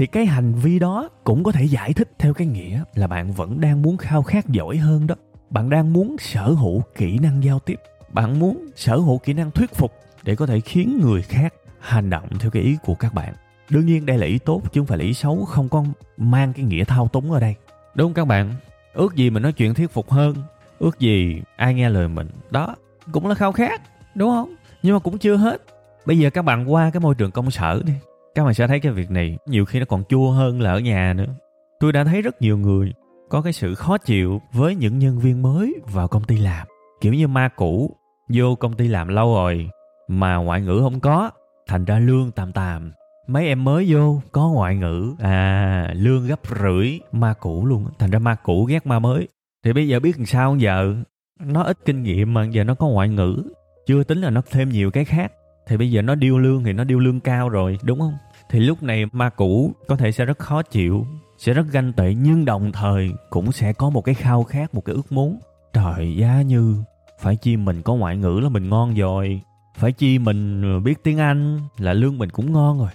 thì 0.00 0.06
cái 0.06 0.26
hành 0.26 0.54
vi 0.54 0.78
đó 0.78 1.08
cũng 1.24 1.42
có 1.42 1.52
thể 1.52 1.64
giải 1.64 1.92
thích 1.92 2.10
theo 2.18 2.34
cái 2.34 2.46
nghĩa 2.46 2.82
là 2.94 3.06
bạn 3.06 3.32
vẫn 3.32 3.60
đang 3.60 3.82
muốn 3.82 3.96
khao 3.96 4.22
khát 4.22 4.48
giỏi 4.48 4.76
hơn 4.76 5.06
đó. 5.06 5.14
Bạn 5.50 5.70
đang 5.70 5.92
muốn 5.92 6.16
sở 6.18 6.48
hữu 6.52 6.82
kỹ 6.96 7.18
năng 7.18 7.44
giao 7.44 7.58
tiếp. 7.58 7.80
Bạn 8.12 8.38
muốn 8.38 8.66
sở 8.76 8.96
hữu 8.96 9.18
kỹ 9.18 9.32
năng 9.32 9.50
thuyết 9.50 9.74
phục 9.74 9.92
để 10.22 10.36
có 10.36 10.46
thể 10.46 10.60
khiến 10.60 11.00
người 11.02 11.22
khác 11.22 11.54
hành 11.80 12.10
động 12.10 12.28
theo 12.38 12.50
cái 12.50 12.62
ý 12.62 12.76
của 12.82 12.94
các 12.94 13.14
bạn. 13.14 13.34
Đương 13.70 13.86
nhiên 13.86 14.06
đây 14.06 14.18
là 14.18 14.26
ý 14.26 14.38
tốt 14.38 14.62
chứ 14.72 14.80
không 14.80 14.86
phải 14.86 14.98
là 14.98 15.04
ý 15.04 15.14
xấu, 15.14 15.44
không 15.44 15.68
có 15.68 15.84
mang 16.16 16.52
cái 16.52 16.64
nghĩa 16.64 16.84
thao 16.84 17.08
túng 17.08 17.32
ở 17.32 17.40
đây. 17.40 17.54
Đúng 17.94 18.06
không 18.06 18.14
các 18.14 18.24
bạn? 18.24 18.54
Ước 18.92 19.14
gì 19.14 19.30
mình 19.30 19.42
nói 19.42 19.52
chuyện 19.52 19.74
thuyết 19.74 19.90
phục 19.90 20.10
hơn. 20.10 20.34
Ước 20.78 20.98
gì 20.98 21.42
ai 21.56 21.74
nghe 21.74 21.88
lời 21.88 22.08
mình. 22.08 22.30
Đó, 22.50 22.76
cũng 23.12 23.26
là 23.26 23.34
khao 23.34 23.52
khát, 23.52 23.82
đúng 24.14 24.30
không? 24.30 24.54
Nhưng 24.82 24.94
mà 24.94 24.98
cũng 24.98 25.18
chưa 25.18 25.36
hết. 25.36 25.62
Bây 26.06 26.18
giờ 26.18 26.30
các 26.30 26.42
bạn 26.42 26.72
qua 26.72 26.90
cái 26.90 27.00
môi 27.00 27.14
trường 27.14 27.30
công 27.30 27.50
sở 27.50 27.82
đi 27.84 27.92
các 28.34 28.44
bạn 28.44 28.54
sẽ 28.54 28.66
thấy 28.66 28.80
cái 28.80 28.92
việc 28.92 29.10
này 29.10 29.38
nhiều 29.46 29.64
khi 29.64 29.78
nó 29.78 29.84
còn 29.88 30.04
chua 30.08 30.30
hơn 30.30 30.60
là 30.60 30.72
ở 30.72 30.78
nhà 30.78 31.12
nữa. 31.12 31.34
Tôi 31.80 31.92
đã 31.92 32.04
thấy 32.04 32.22
rất 32.22 32.42
nhiều 32.42 32.58
người 32.58 32.92
có 33.28 33.42
cái 33.42 33.52
sự 33.52 33.74
khó 33.74 33.98
chịu 33.98 34.40
với 34.52 34.74
những 34.74 34.98
nhân 34.98 35.18
viên 35.18 35.42
mới 35.42 35.74
vào 35.92 36.08
công 36.08 36.24
ty 36.24 36.36
làm. 36.36 36.66
Kiểu 37.00 37.14
như 37.14 37.28
ma 37.28 37.48
cũ, 37.48 37.96
vô 38.28 38.54
công 38.54 38.74
ty 38.74 38.88
làm 38.88 39.08
lâu 39.08 39.34
rồi, 39.34 39.70
mà 40.08 40.36
ngoại 40.36 40.60
ngữ 40.60 40.80
không 40.82 41.00
có, 41.00 41.30
thành 41.68 41.84
ra 41.84 41.98
lương 41.98 42.30
tạm 42.30 42.52
tạm. 42.52 42.92
Mấy 43.26 43.46
em 43.46 43.64
mới 43.64 43.86
vô, 43.88 44.20
có 44.32 44.48
ngoại 44.48 44.76
ngữ. 44.76 45.14
À 45.18 45.90
lương 45.94 46.26
gấp 46.26 46.40
rưỡi, 46.60 47.00
ma 47.12 47.34
cũ 47.40 47.66
luôn 47.66 47.86
thành 47.98 48.10
ra 48.10 48.18
ma 48.18 48.34
cũ 48.34 48.64
ghét 48.64 48.86
ma 48.86 48.98
mới. 48.98 49.28
Thì 49.64 49.72
bây 49.72 49.88
giờ 49.88 50.00
biết 50.00 50.18
làm 50.18 50.26
sao 50.26 50.56
giờ 50.56 50.94
nó 51.40 51.62
ít 51.62 51.78
kinh 51.84 52.02
nghiệm 52.02 52.34
mà 52.34 52.44
giờ 52.44 52.64
nó 52.64 52.74
có 52.74 52.86
ngoại 52.86 53.08
ngữ. 53.08 53.42
Chưa 53.86 54.04
tính 54.04 54.20
là 54.20 54.30
nó 54.30 54.42
thêm 54.50 54.68
nhiều 54.68 54.90
cái 54.90 55.04
khác 55.04 55.32
thì 55.70 55.76
bây 55.76 55.90
giờ 55.90 56.02
nó 56.02 56.14
điêu 56.14 56.38
lương 56.38 56.64
thì 56.64 56.72
nó 56.72 56.84
điêu 56.84 56.98
lương 56.98 57.20
cao 57.20 57.48
rồi, 57.48 57.78
đúng 57.82 58.00
không? 58.00 58.14
Thì 58.50 58.60
lúc 58.60 58.82
này 58.82 59.04
ma 59.12 59.28
cũ 59.28 59.72
có 59.88 59.96
thể 59.96 60.12
sẽ 60.12 60.24
rất 60.24 60.38
khó 60.38 60.62
chịu, 60.62 61.06
sẽ 61.38 61.52
rất 61.52 61.66
ganh 61.72 61.92
tị, 61.92 62.14
nhưng 62.14 62.44
đồng 62.44 62.72
thời 62.72 63.10
cũng 63.30 63.52
sẽ 63.52 63.72
có 63.72 63.90
một 63.90 64.04
cái 64.04 64.14
khao 64.14 64.44
khát, 64.44 64.74
một 64.74 64.84
cái 64.84 64.94
ước 64.94 65.12
muốn. 65.12 65.38
Trời, 65.72 66.16
giá 66.16 66.42
như 66.42 66.76
phải 67.20 67.36
chi 67.36 67.56
mình 67.56 67.82
có 67.82 67.94
ngoại 67.94 68.16
ngữ 68.16 68.40
là 68.42 68.48
mình 68.48 68.68
ngon 68.68 68.94
rồi. 68.94 69.40
Phải 69.76 69.92
chi 69.92 70.18
mình 70.18 70.82
biết 70.84 71.02
tiếng 71.02 71.18
anh 71.18 71.60
là 71.78 71.92
lương 71.92 72.18
mình 72.18 72.30
cũng 72.30 72.52
ngon 72.52 72.78
rồi. 72.78 72.90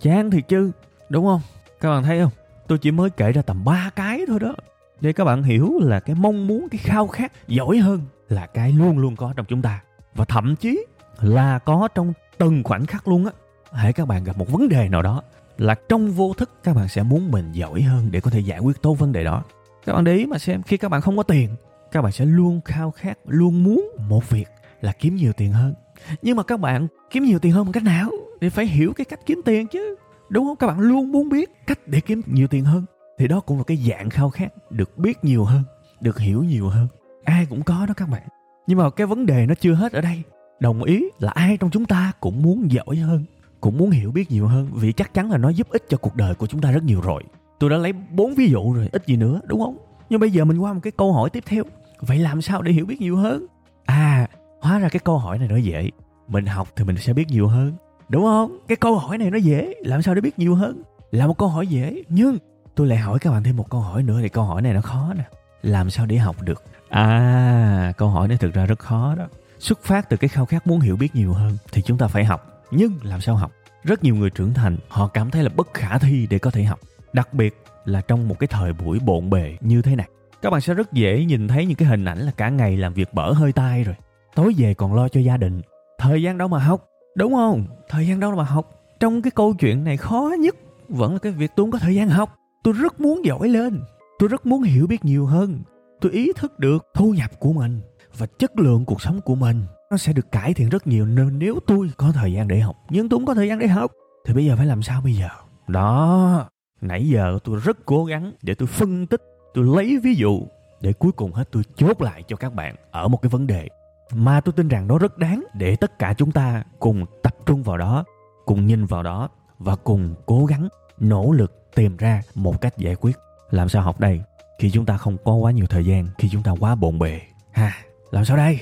Chán 0.00 0.30
thiệt 0.30 0.48
chứ, 0.48 0.70
đúng 1.08 1.26
không? 1.26 1.40
Các 1.80 1.90
bạn 1.90 2.02
thấy 2.02 2.20
không? 2.20 2.32
Tôi 2.66 2.78
chỉ 2.78 2.90
mới 2.90 3.10
kể 3.10 3.32
ra 3.32 3.42
tầm 3.42 3.64
ba 3.64 3.90
cái 3.96 4.20
thôi 4.28 4.38
đó. 4.40 4.54
Để 5.00 5.12
các 5.12 5.24
bạn 5.24 5.42
hiểu 5.42 5.72
là 5.82 6.00
cái 6.00 6.16
mong 6.20 6.46
muốn, 6.46 6.68
cái 6.70 6.78
khao 6.78 7.06
khát 7.06 7.48
giỏi 7.48 7.78
hơn 7.78 8.00
là 8.28 8.46
cái 8.46 8.72
luôn 8.72 8.98
luôn 8.98 9.16
có 9.16 9.32
trong 9.36 9.46
chúng 9.46 9.62
ta. 9.62 9.82
Và 10.14 10.24
thậm 10.24 10.56
chí 10.56 10.84
là 11.20 11.58
có 11.58 11.88
trong 11.94 12.12
từng 12.38 12.62
khoảnh 12.64 12.86
khắc 12.86 13.08
luôn 13.08 13.26
á. 13.26 13.32
Hãy 13.72 13.92
các 13.92 14.08
bạn 14.08 14.24
gặp 14.24 14.38
một 14.38 14.48
vấn 14.52 14.68
đề 14.68 14.88
nào 14.88 15.02
đó 15.02 15.22
là 15.58 15.74
trong 15.88 16.10
vô 16.10 16.32
thức 16.36 16.50
các 16.62 16.76
bạn 16.76 16.88
sẽ 16.88 17.02
muốn 17.02 17.30
mình 17.30 17.52
giỏi 17.52 17.82
hơn 17.82 18.08
để 18.10 18.20
có 18.20 18.30
thể 18.30 18.40
giải 18.40 18.58
quyết 18.58 18.82
tốt 18.82 18.94
vấn 18.94 19.12
đề 19.12 19.24
đó. 19.24 19.44
Các 19.86 19.92
bạn 19.92 20.04
để 20.04 20.16
ý 20.16 20.26
mà 20.26 20.38
xem, 20.38 20.62
khi 20.62 20.76
các 20.76 20.88
bạn 20.88 21.00
không 21.00 21.16
có 21.16 21.22
tiền, 21.22 21.48
các 21.92 22.02
bạn 22.02 22.12
sẽ 22.12 22.24
luôn 22.24 22.60
khao 22.64 22.90
khát, 22.90 23.18
luôn 23.26 23.64
muốn 23.64 23.90
một 24.08 24.30
việc 24.30 24.48
là 24.80 24.92
kiếm 24.92 25.16
nhiều 25.16 25.32
tiền 25.32 25.52
hơn. 25.52 25.74
Nhưng 26.22 26.36
mà 26.36 26.42
các 26.42 26.60
bạn 26.60 26.86
kiếm 27.10 27.24
nhiều 27.24 27.38
tiền 27.38 27.52
hơn 27.52 27.64
bằng 27.64 27.72
cách 27.72 27.82
nào? 27.82 28.10
Thì 28.40 28.48
phải 28.48 28.66
hiểu 28.66 28.92
cái 28.92 29.04
cách 29.04 29.20
kiếm 29.26 29.40
tiền 29.44 29.66
chứ, 29.66 29.96
đúng 30.28 30.46
không? 30.46 30.56
Các 30.56 30.66
bạn 30.66 30.80
luôn 30.80 31.12
muốn 31.12 31.28
biết 31.28 31.50
cách 31.66 31.78
để 31.86 32.00
kiếm 32.00 32.22
nhiều 32.26 32.48
tiền 32.48 32.64
hơn. 32.64 32.84
Thì 33.18 33.28
đó 33.28 33.40
cũng 33.40 33.58
là 33.58 33.64
cái 33.64 33.76
dạng 33.76 34.10
khao 34.10 34.30
khát, 34.30 34.48
được 34.70 34.98
biết 34.98 35.24
nhiều 35.24 35.44
hơn, 35.44 35.62
được 36.00 36.18
hiểu 36.18 36.42
nhiều 36.42 36.68
hơn. 36.68 36.88
Ai 37.24 37.46
cũng 37.50 37.62
có 37.62 37.86
đó 37.88 37.94
các 37.96 38.08
bạn. 38.08 38.22
Nhưng 38.66 38.78
mà 38.78 38.90
cái 38.90 39.06
vấn 39.06 39.26
đề 39.26 39.46
nó 39.46 39.54
chưa 39.54 39.74
hết 39.74 39.92
ở 39.92 40.00
đây 40.00 40.22
đồng 40.60 40.82
ý 40.82 41.04
là 41.18 41.30
ai 41.30 41.56
trong 41.56 41.70
chúng 41.70 41.84
ta 41.84 42.12
cũng 42.20 42.42
muốn 42.42 42.72
giỏi 42.72 42.96
hơn, 42.96 43.24
cũng 43.60 43.78
muốn 43.78 43.90
hiểu 43.90 44.10
biết 44.12 44.30
nhiều 44.30 44.46
hơn 44.46 44.70
vì 44.72 44.92
chắc 44.92 45.14
chắn 45.14 45.30
là 45.30 45.38
nó 45.38 45.48
giúp 45.48 45.68
ích 45.70 45.84
cho 45.88 45.96
cuộc 45.96 46.16
đời 46.16 46.34
của 46.34 46.46
chúng 46.46 46.60
ta 46.60 46.70
rất 46.70 46.82
nhiều 46.84 47.00
rồi. 47.00 47.22
Tôi 47.58 47.70
đã 47.70 47.76
lấy 47.76 47.92
bốn 47.92 48.34
ví 48.34 48.50
dụ 48.50 48.72
rồi, 48.72 48.88
ít 48.92 49.06
gì 49.06 49.16
nữa, 49.16 49.40
đúng 49.44 49.60
không? 49.60 49.76
Nhưng 50.10 50.20
bây 50.20 50.30
giờ 50.30 50.44
mình 50.44 50.58
qua 50.58 50.72
một 50.72 50.80
cái 50.82 50.92
câu 50.96 51.12
hỏi 51.12 51.30
tiếp 51.30 51.44
theo. 51.46 51.64
Vậy 52.00 52.18
làm 52.18 52.42
sao 52.42 52.62
để 52.62 52.72
hiểu 52.72 52.86
biết 52.86 53.00
nhiều 53.00 53.16
hơn? 53.16 53.46
À 53.84 54.28
hóa 54.60 54.78
ra 54.78 54.88
cái 54.88 55.00
câu 55.04 55.18
hỏi 55.18 55.38
này 55.38 55.48
nó 55.48 55.56
dễ. 55.56 55.90
Mình 56.28 56.46
học 56.46 56.68
thì 56.76 56.84
mình 56.84 56.96
sẽ 56.96 57.12
biết 57.12 57.28
nhiều 57.28 57.48
hơn, 57.48 57.72
đúng 58.08 58.22
không? 58.22 58.58
Cái 58.68 58.76
câu 58.76 58.98
hỏi 58.98 59.18
này 59.18 59.30
nó 59.30 59.38
dễ, 59.38 59.74
làm 59.84 60.02
sao 60.02 60.14
để 60.14 60.20
biết 60.20 60.38
nhiều 60.38 60.54
hơn? 60.54 60.82
Là 61.10 61.26
một 61.26 61.38
câu 61.38 61.48
hỏi 61.48 61.66
dễ, 61.66 62.02
nhưng 62.08 62.38
tôi 62.74 62.86
lại 62.86 62.98
hỏi 62.98 63.18
các 63.18 63.30
bạn 63.30 63.42
thêm 63.42 63.56
một 63.56 63.70
câu 63.70 63.80
hỏi 63.80 64.02
nữa 64.02 64.18
thì 64.22 64.28
câu 64.28 64.44
hỏi 64.44 64.62
này 64.62 64.72
nó 64.72 64.80
khó 64.80 65.12
nè. 65.16 65.24
Làm 65.62 65.90
sao 65.90 66.06
để 66.06 66.16
học 66.16 66.42
được? 66.42 66.62
À 66.88 67.92
câu 67.96 68.08
hỏi 68.08 68.28
này 68.28 68.38
thực 68.38 68.54
ra 68.54 68.66
rất 68.66 68.78
khó 68.78 69.14
đó 69.18 69.28
xuất 69.58 69.82
phát 69.82 70.08
từ 70.08 70.16
cái 70.16 70.28
khao 70.28 70.46
khát 70.46 70.66
muốn 70.66 70.80
hiểu 70.80 70.96
biết 70.96 71.14
nhiều 71.14 71.32
hơn 71.32 71.56
thì 71.72 71.82
chúng 71.82 71.98
ta 71.98 72.08
phải 72.08 72.24
học. 72.24 72.64
Nhưng 72.70 72.92
làm 73.02 73.20
sao 73.20 73.36
học? 73.36 73.52
Rất 73.84 74.04
nhiều 74.04 74.14
người 74.14 74.30
trưởng 74.30 74.54
thành, 74.54 74.76
họ 74.88 75.08
cảm 75.08 75.30
thấy 75.30 75.42
là 75.42 75.50
bất 75.56 75.74
khả 75.74 75.98
thi 75.98 76.26
để 76.30 76.38
có 76.38 76.50
thể 76.50 76.64
học. 76.64 76.80
Đặc 77.12 77.34
biệt 77.34 77.62
là 77.84 78.00
trong 78.00 78.28
một 78.28 78.38
cái 78.38 78.46
thời 78.46 78.72
buổi 78.72 78.98
bộn 78.98 79.30
bề 79.30 79.56
như 79.60 79.82
thế 79.82 79.96
này. 79.96 80.08
Các 80.42 80.50
bạn 80.50 80.60
sẽ 80.60 80.74
rất 80.74 80.92
dễ 80.92 81.24
nhìn 81.24 81.48
thấy 81.48 81.66
những 81.66 81.76
cái 81.76 81.88
hình 81.88 82.04
ảnh 82.04 82.18
là 82.18 82.32
cả 82.36 82.48
ngày 82.48 82.76
làm 82.76 82.94
việc 82.94 83.14
bở 83.14 83.32
hơi 83.32 83.52
tai 83.52 83.84
rồi. 83.84 83.94
Tối 84.34 84.54
về 84.58 84.74
còn 84.74 84.94
lo 84.94 85.08
cho 85.08 85.20
gia 85.20 85.36
đình. 85.36 85.60
Thời 85.98 86.22
gian 86.22 86.38
đâu 86.38 86.48
mà 86.48 86.58
học? 86.58 86.88
Đúng 87.16 87.34
không? 87.34 87.66
Thời 87.88 88.06
gian 88.06 88.20
đâu 88.20 88.34
mà 88.36 88.44
học? 88.44 88.70
Trong 89.00 89.22
cái 89.22 89.30
câu 89.30 89.54
chuyện 89.54 89.84
này 89.84 89.96
khó 89.96 90.34
nhất 90.40 90.56
vẫn 90.88 91.12
là 91.12 91.18
cái 91.18 91.32
việc 91.32 91.50
tôi 91.56 91.64
không 91.64 91.70
có 91.70 91.78
thời 91.78 91.94
gian 91.94 92.08
học. 92.08 92.36
Tôi 92.62 92.74
rất 92.74 93.00
muốn 93.00 93.24
giỏi 93.24 93.48
lên. 93.48 93.80
Tôi 94.18 94.28
rất 94.28 94.46
muốn 94.46 94.62
hiểu 94.62 94.86
biết 94.86 95.04
nhiều 95.04 95.26
hơn. 95.26 95.62
Tôi 96.00 96.12
ý 96.12 96.32
thức 96.36 96.58
được 96.58 96.86
thu 96.94 97.10
nhập 97.12 97.30
của 97.40 97.52
mình 97.52 97.80
và 98.18 98.26
chất 98.38 98.58
lượng 98.58 98.84
cuộc 98.84 99.02
sống 99.02 99.20
của 99.20 99.34
mình, 99.34 99.64
nó 99.90 99.96
sẽ 99.96 100.12
được 100.12 100.32
cải 100.32 100.54
thiện 100.54 100.68
rất 100.68 100.86
nhiều 100.86 101.06
nên 101.06 101.38
nếu 101.38 101.58
tôi 101.66 101.90
có 101.96 102.12
thời 102.12 102.32
gian 102.32 102.48
để 102.48 102.60
học, 102.60 102.76
nhưng 102.90 103.08
tôi 103.08 103.18
không 103.18 103.26
có 103.26 103.34
thời 103.34 103.48
gian 103.48 103.58
để 103.58 103.66
học, 103.66 103.92
thì 104.26 104.34
bây 104.34 104.46
giờ 104.46 104.56
phải 104.56 104.66
làm 104.66 104.82
sao 104.82 105.00
bây 105.00 105.12
giờ? 105.12 105.28
Đó, 105.68 106.48
nãy 106.80 107.08
giờ 107.08 107.38
tôi 107.44 107.60
rất 107.64 107.78
cố 107.86 108.04
gắng 108.04 108.32
để 108.42 108.54
tôi 108.54 108.68
phân 108.68 109.06
tích, 109.06 109.22
tôi 109.54 109.64
lấy 109.76 109.98
ví 110.02 110.14
dụ, 110.14 110.42
để 110.80 110.92
cuối 110.92 111.12
cùng 111.12 111.32
hết 111.32 111.48
tôi 111.52 111.62
chốt 111.76 112.02
lại 112.02 112.22
cho 112.28 112.36
các 112.36 112.54
bạn 112.54 112.74
ở 112.90 113.08
một 113.08 113.22
cái 113.22 113.30
vấn 113.30 113.46
đề 113.46 113.68
mà 114.12 114.40
tôi 114.40 114.52
tin 114.52 114.68
rằng 114.68 114.86
nó 114.86 114.98
rất 114.98 115.18
đáng 115.18 115.44
để 115.54 115.76
tất 115.76 115.98
cả 115.98 116.14
chúng 116.16 116.32
ta 116.32 116.64
cùng 116.78 117.04
tập 117.22 117.34
trung 117.46 117.62
vào 117.62 117.78
đó, 117.78 118.04
cùng 118.44 118.66
nhìn 118.66 118.84
vào 118.84 119.02
đó 119.02 119.28
và 119.58 119.76
cùng 119.76 120.14
cố 120.26 120.44
gắng, 120.44 120.68
nỗ 120.98 121.32
lực 121.32 121.70
tìm 121.74 121.96
ra 121.96 122.22
một 122.34 122.60
cách 122.60 122.78
giải 122.78 122.94
quyết. 122.94 123.16
Làm 123.50 123.68
sao 123.68 123.82
học 123.82 124.00
đây? 124.00 124.22
Khi 124.58 124.70
chúng 124.70 124.86
ta 124.86 124.96
không 124.96 125.16
có 125.24 125.32
quá 125.32 125.50
nhiều 125.52 125.66
thời 125.66 125.86
gian, 125.86 126.06
khi 126.18 126.28
chúng 126.28 126.42
ta 126.42 126.54
quá 126.60 126.74
bộn 126.74 126.98
bề. 126.98 127.20
Ha! 127.52 127.72
Làm 128.10 128.24
sao 128.24 128.36
đây? 128.36 128.60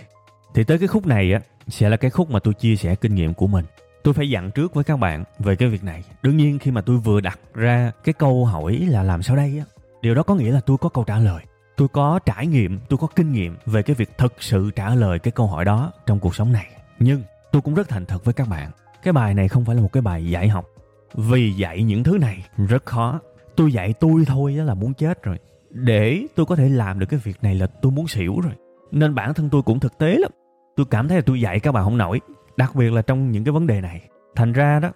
Thì 0.55 0.65
tới 0.65 0.79
cái 0.79 0.89
khúc 0.89 1.07
này 1.07 1.33
á, 1.33 1.41
sẽ 1.69 1.89
là 1.89 1.97
cái 1.97 2.11
khúc 2.11 2.31
mà 2.31 2.39
tôi 2.39 2.55
chia 2.55 2.77
sẻ 2.77 2.95
kinh 2.95 3.15
nghiệm 3.15 3.35
của 3.35 3.47
mình. 3.47 3.65
Tôi 4.03 4.15
phải 4.15 4.31
dặn 4.31 4.51
trước 4.51 4.75
với 4.75 4.85
các 4.85 4.97
bạn 4.97 5.25
về 5.39 5.57
cái 5.57 5.69
việc 5.69 5.85
này. 5.85 6.05
Đương 6.23 6.37
nhiên 6.37 6.59
khi 6.59 6.71
mà 6.71 6.81
tôi 6.81 6.97
vừa 6.97 7.21
đặt 7.21 7.39
ra 7.55 7.93
cái 8.05 8.13
câu 8.13 8.45
hỏi 8.45 8.87
là 8.91 9.03
làm 9.03 9.23
sao 9.23 9.37
đây 9.37 9.59
á, 9.59 9.65
điều 10.03 10.15
đó 10.15 10.23
có 10.23 10.35
nghĩa 10.35 10.53
là 10.53 10.61
tôi 10.61 10.79
có 10.79 10.89
câu 10.89 11.05
trả 11.05 11.19
lời. 11.19 11.43
Tôi 11.77 11.89
có 11.89 12.19
trải 12.27 12.47
nghiệm, 12.47 12.79
tôi 12.89 12.99
có 12.99 13.07
kinh 13.17 13.33
nghiệm 13.33 13.57
về 13.67 13.83
cái 13.83 13.97
việc 13.97 14.19
thực 14.19 14.43
sự 14.43 14.71
trả 14.77 14.95
lời 14.95 15.19
cái 15.19 15.33
câu 15.33 15.47
hỏi 15.47 15.65
đó 15.65 15.93
trong 16.07 16.21
cuộc 16.21 16.35
sống 16.35 16.53
này. 16.53 16.67
Nhưng 16.99 17.23
tôi 17.53 17.63
cũng 17.63 17.75
rất 17.75 17.89
thành 17.89 18.07
thật 18.07 18.25
với 18.25 18.35
các 18.35 18.49
bạn. 18.49 18.71
Cái 19.03 19.13
bài 19.13 19.35
này 19.35 19.49
không 19.49 19.65
phải 19.65 19.77
là 19.77 19.83
một 19.83 19.93
cái 19.93 20.03
bài 20.03 20.31
dạy 20.31 20.49
học. 20.49 20.67
Vì 21.15 21.53
dạy 21.53 21.83
những 21.83 22.05
thứ 22.05 22.19
này 22.19 22.47
rất 22.57 22.87
khó. 22.87 23.21
Tôi 23.57 23.73
dạy 23.73 23.93
tôi 23.93 24.25
thôi 24.27 24.53
là 24.53 24.75
muốn 24.75 24.95
chết 24.95 25.23
rồi. 25.23 25.39
Để 25.71 26.23
tôi 26.35 26.47
có 26.47 26.57
thể 26.57 26.69
làm 26.69 26.99
được 26.99 27.07
cái 27.07 27.21
việc 27.25 27.43
này 27.43 27.55
là 27.55 27.67
tôi 27.67 27.93
muốn 27.93 28.09
xỉu 28.09 28.41
rồi 28.41 28.53
nên 28.91 29.15
bản 29.15 29.35
thân 29.35 29.51
tôi 29.51 29.63
cũng 29.63 29.81
thực 29.81 29.99
tế 29.99 30.19
lắm. 30.19 30.31
Tôi 30.77 30.87
cảm 30.91 31.09
thấy 31.09 31.19
là 31.19 31.23
tôi 31.27 31.41
dạy 31.41 31.61
các 31.61 31.73
bạn 31.73 31.85
không 31.85 31.99
nổi 31.99 32.21
đặc 32.57 32.75
biệt 32.75 32.93
là 32.93 33.03
trong 33.03 33.31
những 33.31 33.45
cái 33.45 33.53
vấn 33.53 33.67
đề 33.67 33.81
này. 33.81 34.09
Thành 34.37 34.53
ra 34.53 34.81
đó 34.81 34.91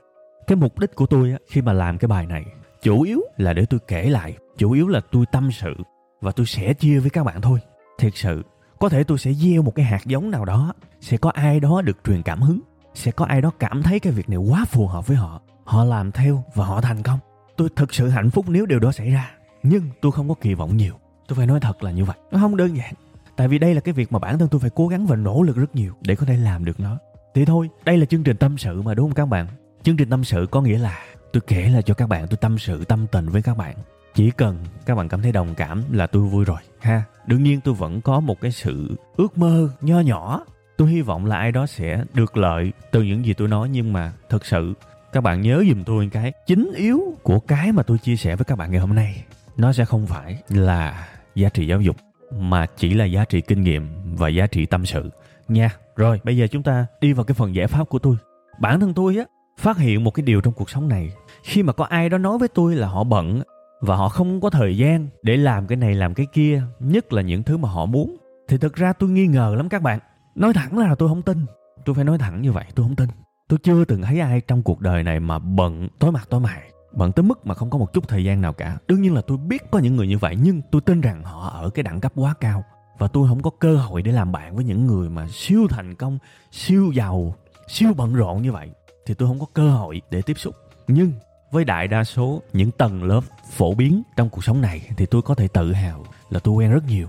cái 0.46 0.56
mục 0.56 0.78
đích 0.78 0.94
của 0.94 1.06
tôi 1.06 1.30
á, 1.30 1.38
khi 1.48 1.62
mà 1.62 1.72
làm 1.72 1.98
cái 1.98 2.08
bài 2.08 2.26
này 2.26 2.44
chủ 2.82 3.02
yếu 3.02 3.20
là 3.36 3.52
để 3.52 3.66
tôi 3.70 3.80
kể 3.88 4.10
lại 4.10 4.36
chủ 4.58 4.72
yếu 4.72 4.88
là 4.88 5.00
tôi 5.12 5.24
tâm 5.32 5.50
sự 5.52 5.74
và 6.20 6.32
tôi 6.32 6.46
sẽ 6.46 6.74
chia 6.74 6.98
với 6.98 7.10
các 7.10 7.24
bạn 7.24 7.40
thôi. 7.40 7.58
Thiệt 7.98 8.12
sự 8.16 8.42
có 8.78 8.88
thể 8.88 9.04
tôi 9.04 9.18
sẽ 9.18 9.32
gieo 9.32 9.62
một 9.62 9.74
cái 9.74 9.84
hạt 9.84 10.06
giống 10.06 10.30
nào 10.30 10.44
đó 10.44 10.72
sẽ 11.00 11.16
có 11.16 11.30
ai 11.30 11.60
đó 11.60 11.82
được 11.82 11.96
truyền 12.04 12.22
cảm 12.22 12.40
hứng 12.40 12.60
sẽ 12.94 13.10
có 13.10 13.24
ai 13.24 13.40
đó 13.40 13.50
cảm 13.58 13.82
thấy 13.82 14.00
cái 14.00 14.12
việc 14.12 14.28
này 14.28 14.38
quá 14.38 14.64
phù 14.64 14.86
hợp 14.86 15.06
với 15.06 15.16
họ 15.16 15.40
họ 15.64 15.84
làm 15.84 16.12
theo 16.12 16.44
và 16.54 16.64
họ 16.64 16.80
thành 16.80 17.02
công. 17.02 17.18
Tôi 17.56 17.68
thực 17.76 17.94
sự 17.94 18.08
hạnh 18.08 18.30
phúc 18.30 18.44
nếu 18.48 18.66
điều 18.66 18.78
đó 18.78 18.92
xảy 18.92 19.10
ra 19.10 19.30
nhưng 19.62 19.82
tôi 20.00 20.12
không 20.12 20.28
có 20.28 20.34
kỳ 20.40 20.54
vọng 20.54 20.76
nhiều. 20.76 20.94
Tôi 21.28 21.36
phải 21.36 21.46
nói 21.46 21.60
thật 21.60 21.82
là 21.82 21.90
như 21.90 22.04
vậy. 22.04 22.16
Nó 22.30 22.38
không 22.38 22.56
đơn 22.56 22.76
giản 22.76 22.94
tại 23.40 23.48
vì 23.48 23.58
đây 23.58 23.74
là 23.74 23.80
cái 23.80 23.94
việc 23.94 24.12
mà 24.12 24.18
bản 24.18 24.38
thân 24.38 24.48
tôi 24.48 24.60
phải 24.60 24.70
cố 24.74 24.88
gắng 24.88 25.06
và 25.06 25.16
nỗ 25.16 25.42
lực 25.42 25.56
rất 25.56 25.76
nhiều 25.76 25.92
để 26.00 26.16
có 26.16 26.26
thể 26.26 26.36
làm 26.36 26.64
được 26.64 26.80
nó. 26.80 26.98
Thì 27.34 27.44
thôi, 27.44 27.68
đây 27.84 27.98
là 27.98 28.04
chương 28.04 28.22
trình 28.22 28.36
tâm 28.36 28.58
sự 28.58 28.82
mà, 28.82 28.94
đúng 28.94 29.06
không 29.06 29.14
các 29.14 29.26
bạn? 29.26 29.46
Chương 29.82 29.96
trình 29.96 30.10
tâm 30.10 30.24
sự 30.24 30.46
có 30.50 30.60
nghĩa 30.60 30.78
là 30.78 30.98
tôi 31.32 31.40
kể 31.46 31.68
là 31.68 31.82
cho 31.82 31.94
các 31.94 32.08
bạn, 32.08 32.26
tôi 32.28 32.36
tâm 32.36 32.58
sự 32.58 32.84
tâm 32.84 33.06
tình 33.12 33.28
với 33.28 33.42
các 33.42 33.56
bạn. 33.56 33.76
Chỉ 34.14 34.30
cần 34.30 34.58
các 34.86 34.94
bạn 34.94 35.08
cảm 35.08 35.22
thấy 35.22 35.32
đồng 35.32 35.54
cảm 35.54 35.82
là 35.90 36.06
tôi 36.06 36.22
vui 36.22 36.44
rồi, 36.44 36.58
ha? 36.80 37.02
Đương 37.26 37.42
nhiên 37.42 37.60
tôi 37.60 37.74
vẫn 37.74 38.00
có 38.00 38.20
một 38.20 38.40
cái 38.40 38.50
sự 38.50 38.96
ước 39.16 39.38
mơ 39.38 39.68
nho 39.80 40.00
nhỏ. 40.00 40.44
Tôi 40.76 40.90
hy 40.90 41.00
vọng 41.00 41.26
là 41.26 41.36
ai 41.36 41.52
đó 41.52 41.66
sẽ 41.66 42.04
được 42.14 42.36
lợi 42.36 42.72
từ 42.90 43.02
những 43.02 43.24
gì 43.24 43.34
tôi 43.34 43.48
nói, 43.48 43.68
nhưng 43.68 43.92
mà 43.92 44.12
thực 44.28 44.46
sự, 44.46 44.74
các 45.12 45.20
bạn 45.20 45.40
nhớ 45.40 45.64
giùm 45.68 45.84
tôi 45.84 46.08
cái, 46.12 46.32
chính 46.46 46.72
yếu 46.76 47.00
của 47.22 47.40
cái 47.40 47.72
mà 47.72 47.82
tôi 47.82 47.98
chia 47.98 48.16
sẻ 48.16 48.36
với 48.36 48.44
các 48.44 48.58
bạn 48.58 48.70
ngày 48.70 48.80
hôm 48.80 48.94
nay, 48.94 49.24
nó 49.56 49.72
sẽ 49.72 49.84
không 49.84 50.06
phải 50.06 50.42
là 50.48 51.08
giá 51.34 51.48
trị 51.48 51.66
giáo 51.66 51.80
dục 51.80 51.96
mà 52.38 52.66
chỉ 52.66 52.94
là 52.94 53.04
giá 53.04 53.24
trị 53.24 53.40
kinh 53.40 53.62
nghiệm 53.62 53.88
và 54.16 54.28
giá 54.28 54.46
trị 54.46 54.66
tâm 54.66 54.86
sự. 54.86 55.10
Nha, 55.48 55.70
rồi, 55.96 56.20
bây 56.24 56.36
giờ 56.36 56.46
chúng 56.46 56.62
ta 56.62 56.86
đi 57.00 57.12
vào 57.12 57.24
cái 57.24 57.34
phần 57.34 57.54
giải 57.54 57.66
pháp 57.66 57.88
của 57.88 57.98
tôi. 57.98 58.16
Bản 58.60 58.80
thân 58.80 58.94
tôi 58.94 59.16
á, 59.16 59.24
phát 59.58 59.78
hiện 59.78 60.04
một 60.04 60.10
cái 60.10 60.22
điều 60.22 60.40
trong 60.40 60.54
cuộc 60.54 60.70
sống 60.70 60.88
này. 60.88 61.12
Khi 61.42 61.62
mà 61.62 61.72
có 61.72 61.84
ai 61.84 62.08
đó 62.08 62.18
nói 62.18 62.38
với 62.38 62.48
tôi 62.48 62.74
là 62.74 62.88
họ 62.88 63.04
bận 63.04 63.42
và 63.80 63.96
họ 63.96 64.08
không 64.08 64.40
có 64.40 64.50
thời 64.50 64.76
gian 64.76 65.08
để 65.22 65.36
làm 65.36 65.66
cái 65.66 65.76
này, 65.76 65.94
làm 65.94 66.14
cái 66.14 66.26
kia, 66.32 66.62
nhất 66.80 67.12
là 67.12 67.22
những 67.22 67.42
thứ 67.42 67.56
mà 67.56 67.68
họ 67.68 67.86
muốn, 67.86 68.16
thì 68.48 68.58
thực 68.58 68.74
ra 68.74 68.92
tôi 68.92 69.10
nghi 69.10 69.26
ngờ 69.26 69.54
lắm 69.56 69.68
các 69.68 69.82
bạn. 69.82 69.98
Nói 70.34 70.52
thẳng 70.52 70.78
là 70.78 70.94
tôi 70.94 71.08
không 71.08 71.22
tin. 71.22 71.46
Tôi 71.84 71.94
phải 71.94 72.04
nói 72.04 72.18
thẳng 72.18 72.42
như 72.42 72.52
vậy, 72.52 72.64
tôi 72.74 72.86
không 72.86 72.96
tin. 72.96 73.08
Tôi 73.48 73.58
chưa 73.62 73.84
từng 73.84 74.02
thấy 74.02 74.20
ai 74.20 74.40
trong 74.40 74.62
cuộc 74.62 74.80
đời 74.80 75.02
này 75.02 75.20
mà 75.20 75.38
bận 75.38 75.88
tối 75.98 76.12
mặt 76.12 76.26
tối 76.30 76.40
mày 76.40 76.62
bận 76.92 77.12
tới 77.12 77.22
mức 77.22 77.46
mà 77.46 77.54
không 77.54 77.70
có 77.70 77.78
một 77.78 77.92
chút 77.92 78.08
thời 78.08 78.24
gian 78.24 78.40
nào 78.40 78.52
cả. 78.52 78.78
Đương 78.88 79.02
nhiên 79.02 79.14
là 79.14 79.20
tôi 79.20 79.38
biết 79.38 79.70
có 79.70 79.78
những 79.78 79.96
người 79.96 80.06
như 80.08 80.18
vậy, 80.18 80.36
nhưng 80.42 80.62
tôi 80.70 80.80
tin 80.80 81.00
rằng 81.00 81.24
họ 81.24 81.48
ở 81.48 81.70
cái 81.70 81.82
đẳng 81.82 82.00
cấp 82.00 82.12
quá 82.14 82.34
cao. 82.40 82.64
Và 82.98 83.08
tôi 83.08 83.28
không 83.28 83.42
có 83.42 83.50
cơ 83.58 83.76
hội 83.76 84.02
để 84.02 84.12
làm 84.12 84.32
bạn 84.32 84.56
với 84.56 84.64
những 84.64 84.86
người 84.86 85.08
mà 85.10 85.26
siêu 85.32 85.66
thành 85.70 85.94
công, 85.94 86.18
siêu 86.52 86.92
giàu, 86.94 87.34
siêu 87.68 87.90
bận 87.96 88.14
rộn 88.14 88.42
như 88.42 88.52
vậy. 88.52 88.70
Thì 89.06 89.14
tôi 89.14 89.28
không 89.28 89.40
có 89.40 89.46
cơ 89.54 89.70
hội 89.70 90.02
để 90.10 90.22
tiếp 90.22 90.38
xúc. 90.38 90.54
Nhưng 90.88 91.12
với 91.50 91.64
đại 91.64 91.88
đa 91.88 92.04
số 92.04 92.42
những 92.52 92.70
tầng 92.70 93.02
lớp 93.02 93.20
phổ 93.50 93.74
biến 93.74 94.02
trong 94.16 94.30
cuộc 94.30 94.44
sống 94.44 94.60
này 94.60 94.88
thì 94.96 95.06
tôi 95.06 95.22
có 95.22 95.34
thể 95.34 95.48
tự 95.48 95.72
hào 95.72 96.04
là 96.30 96.40
tôi 96.40 96.54
quen 96.54 96.72
rất 96.72 96.84
nhiều. 96.86 97.08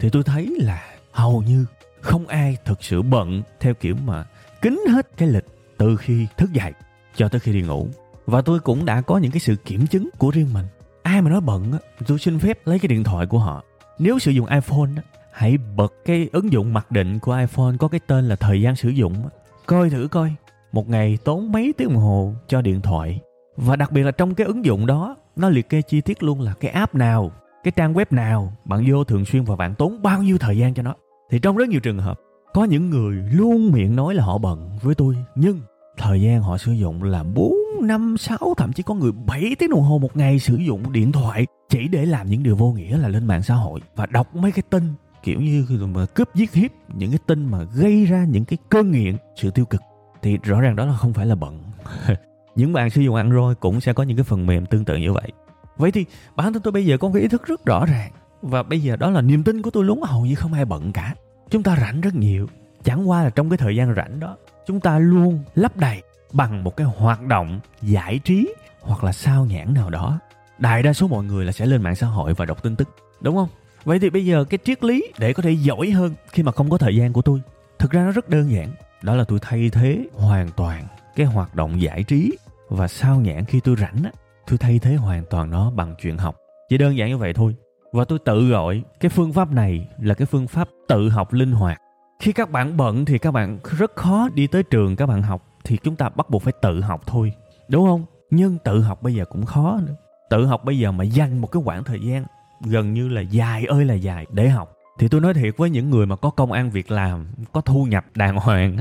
Thì 0.00 0.10
tôi 0.10 0.22
thấy 0.22 0.56
là 0.58 0.84
hầu 1.12 1.42
như 1.42 1.66
không 2.00 2.26
ai 2.26 2.56
thực 2.64 2.84
sự 2.84 3.02
bận 3.02 3.42
theo 3.60 3.74
kiểu 3.74 3.96
mà 4.04 4.24
kín 4.62 4.80
hết 4.90 5.16
cái 5.16 5.28
lịch 5.28 5.46
từ 5.78 5.96
khi 5.96 6.26
thức 6.36 6.52
dậy 6.52 6.72
cho 7.16 7.28
tới 7.28 7.40
khi 7.40 7.52
đi 7.52 7.62
ngủ 7.62 7.88
và 8.26 8.42
tôi 8.42 8.60
cũng 8.60 8.84
đã 8.84 9.00
có 9.00 9.18
những 9.18 9.30
cái 9.30 9.40
sự 9.40 9.56
kiểm 9.56 9.86
chứng 9.86 10.08
của 10.18 10.30
riêng 10.30 10.52
mình. 10.52 10.66
Ai 11.02 11.22
mà 11.22 11.30
nói 11.30 11.40
bận 11.40 11.72
á 11.72 11.78
tôi 12.06 12.18
xin 12.18 12.38
phép 12.38 12.66
lấy 12.66 12.78
cái 12.78 12.88
điện 12.88 13.04
thoại 13.04 13.26
của 13.26 13.38
họ. 13.38 13.62
Nếu 13.98 14.18
sử 14.18 14.30
dụng 14.30 14.46
iphone 14.46 14.90
á 14.96 15.02
hãy 15.32 15.58
bật 15.76 15.94
cái 16.04 16.28
ứng 16.32 16.52
dụng 16.52 16.74
mặc 16.74 16.90
định 16.90 17.18
của 17.18 17.36
iphone 17.36 17.76
có 17.78 17.88
cái 17.88 18.00
tên 18.06 18.28
là 18.28 18.36
thời 18.36 18.62
gian 18.62 18.76
sử 18.76 18.88
dụng 18.88 19.14
coi 19.66 19.90
thử 19.90 20.08
coi 20.10 20.34
một 20.72 20.88
ngày 20.88 21.18
tốn 21.24 21.52
mấy 21.52 21.74
tiếng 21.76 21.88
đồng 21.88 21.96
hồ 21.96 22.34
cho 22.48 22.62
điện 22.62 22.80
thoại. 22.80 23.20
Và 23.56 23.76
đặc 23.76 23.92
biệt 23.92 24.02
là 24.02 24.10
trong 24.10 24.34
cái 24.34 24.46
ứng 24.46 24.64
dụng 24.64 24.86
đó 24.86 25.16
nó 25.36 25.48
liệt 25.48 25.68
kê 25.68 25.82
chi 25.82 26.00
tiết 26.00 26.22
luôn 26.22 26.40
là 26.40 26.54
cái 26.60 26.70
app 26.70 26.94
nào 26.94 27.30
cái 27.64 27.72
trang 27.76 27.94
web 27.94 28.06
nào 28.10 28.52
bạn 28.64 28.84
vô 28.90 29.04
thường 29.04 29.24
xuyên 29.24 29.44
và 29.44 29.56
bạn 29.56 29.74
tốn 29.74 30.02
bao 30.02 30.22
nhiêu 30.22 30.38
thời 30.38 30.58
gian 30.58 30.74
cho 30.74 30.82
nó. 30.82 30.94
Thì 31.30 31.38
trong 31.38 31.56
rất 31.56 31.68
nhiều 31.68 31.80
trường 31.80 31.98
hợp 31.98 32.20
có 32.54 32.64
những 32.64 32.90
người 32.90 33.16
luôn 33.32 33.72
miệng 33.72 33.96
nói 33.96 34.14
là 34.14 34.24
họ 34.24 34.38
bận 34.38 34.78
với 34.82 34.94
tôi 34.94 35.16
nhưng 35.34 35.60
thời 35.96 36.22
gian 36.22 36.42
họ 36.42 36.58
sử 36.58 36.72
dụng 36.72 37.02
là 37.02 37.22
4, 37.22 37.54
5, 37.86 38.16
6 38.18 38.54
thậm 38.56 38.72
chí 38.72 38.82
có 38.82 38.94
người 38.94 39.12
7 39.12 39.56
tiếng 39.58 39.70
đồng 39.70 39.80
hồ 39.80 39.98
một 39.98 40.16
ngày 40.16 40.38
sử 40.38 40.56
dụng 40.56 40.92
điện 40.92 41.12
thoại 41.12 41.46
chỉ 41.68 41.88
để 41.88 42.06
làm 42.06 42.26
những 42.26 42.42
điều 42.42 42.56
vô 42.56 42.72
nghĩa 42.72 42.98
là 42.98 43.08
lên 43.08 43.26
mạng 43.26 43.42
xã 43.42 43.54
hội. 43.54 43.80
Và 43.96 44.06
đọc 44.06 44.36
mấy 44.36 44.52
cái 44.52 44.62
tin 44.70 44.94
kiểu 45.22 45.40
như 45.40 45.66
mà 45.94 46.06
cướp 46.06 46.34
giết 46.34 46.52
hiếp 46.52 46.70
những 46.94 47.10
cái 47.10 47.18
tin 47.26 47.50
mà 47.50 47.62
gây 47.62 48.04
ra 48.04 48.24
những 48.24 48.44
cái 48.44 48.58
cơn 48.68 48.92
nghiện 48.92 49.16
sự 49.36 49.50
tiêu 49.50 49.64
cực 49.64 49.82
thì 50.22 50.38
rõ 50.42 50.60
ràng 50.60 50.76
đó 50.76 50.86
là 50.86 50.96
không 50.96 51.12
phải 51.12 51.26
là 51.26 51.34
bận. 51.34 51.62
Những 52.56 52.72
bạn 52.72 52.90
sử 52.90 53.00
dụng 53.00 53.14
android 53.14 53.56
cũng 53.60 53.80
sẽ 53.80 53.92
có 53.92 54.02
những 54.02 54.16
cái 54.16 54.24
phần 54.24 54.46
mềm 54.46 54.66
tương 54.66 54.84
tự 54.84 54.96
như 54.96 55.12
vậy. 55.12 55.32
Vậy 55.76 55.90
thì 55.90 56.04
bản 56.36 56.52
thân 56.52 56.62
tôi 56.62 56.72
bây 56.72 56.86
giờ 56.86 56.96
có 56.98 57.08
một 57.08 57.14
cái 57.14 57.22
ý 57.22 57.28
thức 57.28 57.46
rất 57.46 57.66
rõ 57.66 57.86
ràng 57.86 58.10
và 58.42 58.62
bây 58.62 58.80
giờ 58.80 58.96
đó 58.96 59.10
là 59.10 59.20
niềm 59.20 59.44
tin 59.44 59.62
của 59.62 59.70
tôi 59.70 59.84
luôn 59.84 60.02
hầu 60.02 60.26
như 60.26 60.34
không 60.34 60.52
ai 60.52 60.64
bận 60.64 60.92
cả. 60.92 61.14
Chúng 61.50 61.62
ta 61.62 61.76
rảnh 61.80 62.00
rất 62.00 62.14
nhiều 62.14 62.46
chẳng 62.84 63.08
qua 63.08 63.24
là 63.24 63.30
trong 63.30 63.50
cái 63.50 63.56
thời 63.56 63.76
gian 63.76 63.94
rảnh 63.94 64.20
đó 64.20 64.36
chúng 64.66 64.80
ta 64.80 64.98
luôn 64.98 65.38
lấp 65.54 65.76
đầy 65.76 66.02
bằng 66.32 66.64
một 66.64 66.76
cái 66.76 66.86
hoạt 66.86 67.22
động 67.22 67.60
giải 67.82 68.18
trí 68.18 68.54
hoặc 68.80 69.04
là 69.04 69.12
sao 69.12 69.44
nhãn 69.44 69.74
nào 69.74 69.90
đó. 69.90 70.18
Đại 70.58 70.82
đa 70.82 70.92
số 70.92 71.08
mọi 71.08 71.24
người 71.24 71.44
là 71.44 71.52
sẽ 71.52 71.66
lên 71.66 71.82
mạng 71.82 71.96
xã 71.96 72.06
hội 72.06 72.34
và 72.34 72.44
đọc 72.44 72.62
tin 72.62 72.76
tức, 72.76 72.88
đúng 73.20 73.36
không? 73.36 73.48
Vậy 73.84 73.98
thì 73.98 74.10
bây 74.10 74.24
giờ 74.26 74.44
cái 74.44 74.58
triết 74.64 74.84
lý 74.84 75.12
để 75.18 75.32
có 75.32 75.42
thể 75.42 75.50
giỏi 75.50 75.90
hơn 75.90 76.14
khi 76.28 76.42
mà 76.42 76.52
không 76.52 76.70
có 76.70 76.78
thời 76.78 76.96
gian 76.96 77.12
của 77.12 77.22
tôi, 77.22 77.40
thực 77.78 77.90
ra 77.90 78.02
nó 78.02 78.10
rất 78.10 78.28
đơn 78.28 78.52
giản. 78.52 78.68
Đó 79.02 79.14
là 79.14 79.24
tôi 79.24 79.38
thay 79.42 79.70
thế 79.70 80.04
hoàn 80.14 80.50
toàn 80.50 80.86
cái 81.16 81.26
hoạt 81.26 81.54
động 81.54 81.80
giải 81.80 82.02
trí 82.02 82.32
và 82.68 82.88
sao 82.88 83.20
nhãn 83.20 83.44
khi 83.44 83.60
tôi 83.60 83.76
rảnh 83.76 84.04
á. 84.04 84.10
Tôi 84.46 84.58
thay 84.58 84.78
thế 84.78 84.94
hoàn 84.94 85.24
toàn 85.30 85.50
nó 85.50 85.70
bằng 85.70 85.94
chuyện 86.02 86.18
học. 86.18 86.36
Chỉ 86.68 86.78
đơn 86.78 86.96
giản 86.96 87.08
như 87.08 87.18
vậy 87.18 87.34
thôi. 87.34 87.56
Và 87.92 88.04
tôi 88.04 88.18
tự 88.18 88.48
gọi 88.48 88.82
cái 89.00 89.08
phương 89.08 89.32
pháp 89.32 89.52
này 89.52 89.88
là 89.98 90.14
cái 90.14 90.26
phương 90.26 90.48
pháp 90.48 90.68
tự 90.88 91.08
học 91.08 91.32
linh 91.32 91.52
hoạt. 91.52 91.80
Khi 92.20 92.32
các 92.32 92.50
bạn 92.50 92.76
bận 92.76 93.04
thì 93.04 93.18
các 93.18 93.30
bạn 93.30 93.58
rất 93.78 93.96
khó 93.96 94.28
đi 94.34 94.46
tới 94.46 94.62
trường 94.62 94.96
các 94.96 95.06
bạn 95.06 95.22
học 95.22 95.42
thì 95.66 95.76
chúng 95.76 95.96
ta 95.96 96.08
bắt 96.08 96.30
buộc 96.30 96.42
phải 96.42 96.52
tự 96.62 96.80
học 96.80 97.02
thôi, 97.06 97.32
đúng 97.68 97.86
không? 97.86 98.04
Nhưng 98.30 98.58
tự 98.58 98.80
học 98.80 99.02
bây 99.02 99.14
giờ 99.14 99.24
cũng 99.24 99.44
khó 99.44 99.80
nữa. 99.86 99.94
Tự 100.30 100.46
học 100.46 100.64
bây 100.64 100.78
giờ 100.78 100.92
mà 100.92 101.04
dành 101.04 101.38
một 101.38 101.46
cái 101.52 101.62
khoảng 101.64 101.84
thời 101.84 102.00
gian 102.00 102.24
gần 102.64 102.92
như 102.92 103.08
là 103.08 103.20
dài 103.20 103.64
ơi 103.64 103.84
là 103.84 103.94
dài 103.94 104.26
để 104.32 104.48
học. 104.48 104.72
Thì 104.98 105.08
tôi 105.08 105.20
nói 105.20 105.34
thiệt 105.34 105.56
với 105.56 105.70
những 105.70 105.90
người 105.90 106.06
mà 106.06 106.16
có 106.16 106.30
công 106.30 106.52
ăn 106.52 106.70
việc 106.70 106.90
làm, 106.90 107.26
có 107.52 107.60
thu 107.60 107.84
nhập 107.84 108.04
đàng 108.14 108.36
hoàng 108.36 108.76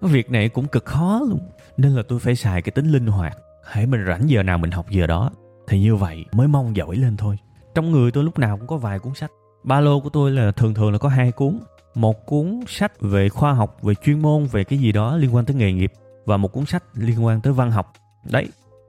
việc 0.00 0.30
này 0.30 0.48
cũng 0.48 0.66
cực 0.66 0.84
khó 0.84 1.20
luôn. 1.28 1.40
Nên 1.76 1.96
là 1.96 2.02
tôi 2.08 2.18
phải 2.18 2.36
xài 2.36 2.62
cái 2.62 2.72
tính 2.72 2.92
linh 2.92 3.06
hoạt 3.06 3.36
hãy 3.64 3.86
mình 3.86 4.04
rảnh 4.06 4.30
giờ 4.30 4.42
nào 4.42 4.58
mình 4.58 4.70
học 4.70 4.86
giờ 4.90 5.06
đó. 5.06 5.30
Thì 5.68 5.80
như 5.80 5.96
vậy 5.96 6.24
mới 6.32 6.48
mong 6.48 6.76
giỏi 6.76 6.96
lên 6.96 7.16
thôi. 7.16 7.38
Trong 7.74 7.92
người 7.92 8.10
tôi 8.10 8.24
lúc 8.24 8.38
nào 8.38 8.56
cũng 8.56 8.66
có 8.66 8.76
vài 8.76 8.98
cuốn 8.98 9.14
sách. 9.14 9.30
Ba 9.64 9.80
lô 9.80 10.00
của 10.00 10.08
tôi 10.08 10.30
là 10.30 10.52
thường 10.52 10.74
thường 10.74 10.92
là 10.92 10.98
có 10.98 11.08
hai 11.08 11.32
cuốn. 11.32 11.58
Một 11.94 12.26
cuốn 12.26 12.60
sách 12.66 13.00
về 13.00 13.28
khoa 13.28 13.52
học, 13.52 13.76
về 13.82 13.94
chuyên 13.94 14.22
môn, 14.22 14.44
về 14.44 14.64
cái 14.64 14.78
gì 14.78 14.92
đó 14.92 15.16
liên 15.16 15.34
quan 15.34 15.44
tới 15.44 15.56
nghề 15.56 15.72
nghiệp 15.72 15.92
và 16.24 16.36
một 16.36 16.52
cuốn 16.52 16.66
sách 16.66 16.84
liên 16.94 17.24
quan 17.24 17.40
tới 17.40 17.52
văn 17.52 17.70
học. 17.70 17.92
Đấy, 18.24 18.48